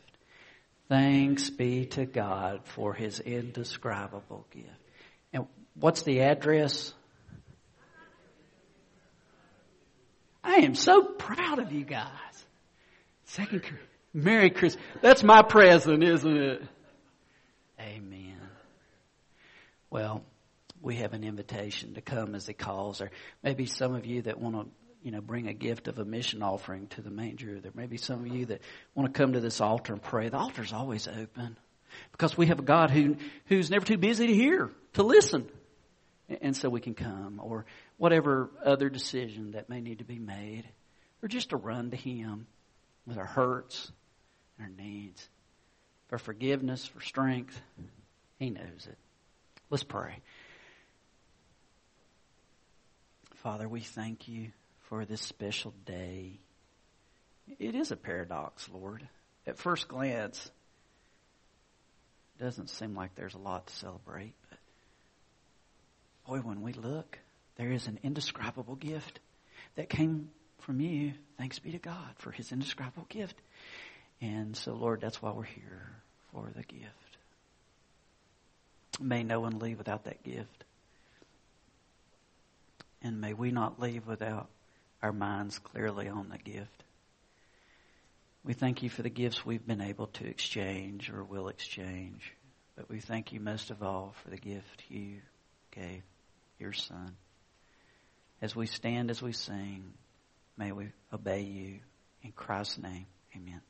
Thanks 0.89 1.49
be 1.49 1.87
to 1.87 2.05
God 2.05 2.61
for 2.65 2.93
his 2.93 3.19
indescribable 3.21 4.47
gift. 4.51 4.69
And 5.33 5.47
what's 5.75 6.03
the 6.03 6.21
address? 6.21 6.93
I 10.45 10.57
am 10.57 10.75
so 10.75 11.03
proud 11.03 11.61
of 11.61 11.73
you 11.73 11.85
guys. 11.85 12.09
Second, 13.33 13.62
Merry 14.12 14.51
Christmas. 14.51 14.85
That's 15.01 15.23
my 15.23 15.40
present, 15.40 16.05
isn't 16.05 16.37
it? 16.37 16.62
Amen. 17.81 18.37
Well, 19.88 20.23
we 20.83 20.97
have 20.97 21.14
an 21.14 21.25
invitation 21.25 21.95
to 21.95 22.03
come 22.03 22.35
as 22.35 22.47
he 22.47 22.53
calls, 22.53 23.01
or 23.01 23.11
maybe 23.42 23.64
some 23.64 23.95
of 23.95 24.05
you 24.05 24.21
that 24.23 24.38
want 24.38 24.57
to, 24.57 24.66
you 25.03 25.12
know, 25.12 25.23
bring 25.23 25.49
a 25.49 25.55
gift 25.55 25.88
of 25.88 25.99
a 25.99 26.05
mission 26.05 26.42
offering 26.42 26.88
to 26.88 27.01
the 27.01 27.09
manger. 27.09 27.59
There 27.59 27.73
may 27.75 27.87
be 27.87 27.97
some 27.97 28.21
of 28.21 28.27
you 28.27 28.45
that 28.47 28.61
want 28.95 29.11
to 29.11 29.18
come 29.18 29.33
to 29.33 29.40
this 29.40 29.62
altar 29.62 29.95
and 29.95 30.03
pray. 30.03 30.29
The 30.29 30.37
altar's 30.37 30.75
always 30.75 31.09
open 31.09 31.57
because 32.11 32.37
we 32.37 32.49
have 32.49 32.59
a 32.59 32.62
God 32.62 32.90
who 32.90 33.16
who's 33.47 33.71
never 33.71 33.87
too 33.87 33.97
busy 33.97 34.27
to 34.27 34.35
hear, 34.35 34.71
to 34.92 35.05
listen, 35.05 35.49
and 36.42 36.55
so 36.55 36.68
we 36.68 36.81
can 36.81 36.92
come, 36.92 37.40
or 37.42 37.64
whatever 37.97 38.51
other 38.62 38.90
decision 38.90 39.53
that 39.53 39.71
may 39.71 39.81
need 39.81 40.01
to 40.01 40.05
be 40.05 40.18
made, 40.18 40.68
or 41.23 41.29
just 41.29 41.49
to 41.49 41.57
run 41.57 41.92
to 41.92 41.97
Him 41.97 42.47
with 43.07 43.19
our 43.19 43.27
hurts 43.27 43.91
and 44.59 44.67
our 44.67 44.85
needs, 44.85 45.29
for 46.09 46.19
forgiveness, 46.19 46.87
for 46.87 47.01
strength. 47.01 47.61
He 48.38 48.51
knows 48.51 48.87
it. 48.88 48.99
Let's 49.71 49.85
pray. 49.85 50.17
Father, 53.37 53.69
we 53.69 53.81
thank 53.81 54.29
you 54.29 54.53
for 54.81 55.05
this 55.05 55.21
special 55.21 55.75
day. 55.85 56.38
It 57.59 57.75
is 57.75 57.91
a 57.91 57.97
paradox, 57.97 58.69
Lord. 58.73 59.09
At 59.47 59.59
first 59.59 59.88
glance, 59.88 60.51
it 62.38 62.43
doesn't 62.43 62.71
seem 62.71 62.95
like 62.95 63.15
there's 63.15 63.35
a 63.35 63.38
lot 63.38 63.67
to 63.67 63.75
celebrate, 63.75 64.35
but 64.49 64.59
boy, 66.27 66.38
when 66.38 66.62
we 66.62 66.73
look, 66.73 67.19
there 67.57 67.73
is 67.73 67.87
an 67.87 67.99
indescribable 68.03 68.77
gift 68.77 69.19
that 69.75 69.88
came 69.88 70.31
from 70.62 70.81
you. 70.81 71.12
Thanks 71.38 71.59
be 71.59 71.72
to 71.72 71.79
God 71.79 72.14
for 72.18 72.31
his 72.31 72.53
indescribable 72.53 73.07
gift. 73.09 73.37
And 74.20 74.57
so, 74.57 74.72
Lord, 74.75 75.01
that's 75.01 75.20
why 75.20 75.33
we're 75.33 75.42
here 75.42 75.90
for 76.33 76.51
the 76.55 76.62
gift. 76.62 77.18
May 79.01 79.22
no 79.22 79.40
one 79.40 79.59
leave 79.59 79.79
without 79.79 80.05
that 80.05 80.22
gift. 80.22 80.64
And 83.03 83.20
may 83.20 83.33
we 83.33 83.51
not 83.51 83.81
leave 83.81 84.07
without 84.07 84.48
our 85.03 85.12
minds 85.12 85.59
clearly 85.59 86.09
on 86.09 86.29
the 86.29 86.38
gift. 86.38 86.85
We 88.44 88.55
thank 88.55 88.83
you 88.83 88.90
for 88.90 89.03
the 89.03 89.11
gifts 89.11 89.44
we've 89.44 89.66
been 89.66 89.81
able 89.81 90.07
to 90.09 90.27
exchange 90.27 91.11
or 91.11 91.25
will 91.25 91.48
exchange. 91.48 92.33
But 92.77 92.88
we 92.88 93.01
thank 93.01 93.33
you 93.33 93.40
most 93.40 93.70
of 93.70 93.83
all 93.83 94.14
for 94.22 94.31
the 94.31 94.37
gift 94.37 94.85
you 94.88 95.18
gave 95.72 96.03
your 96.59 96.72
Son. 96.72 97.16
As 98.40 98.55
we 98.57 98.66
stand, 98.66 99.11
as 99.11 99.22
we 99.22 99.33
sing, 99.33 99.92
may 100.57 100.73
we 100.73 100.88
obey 101.12 101.43
you. 101.43 101.81
In 102.23 102.33
Christ's 102.33 102.79
name, 102.79 103.07
amen. 103.37 103.61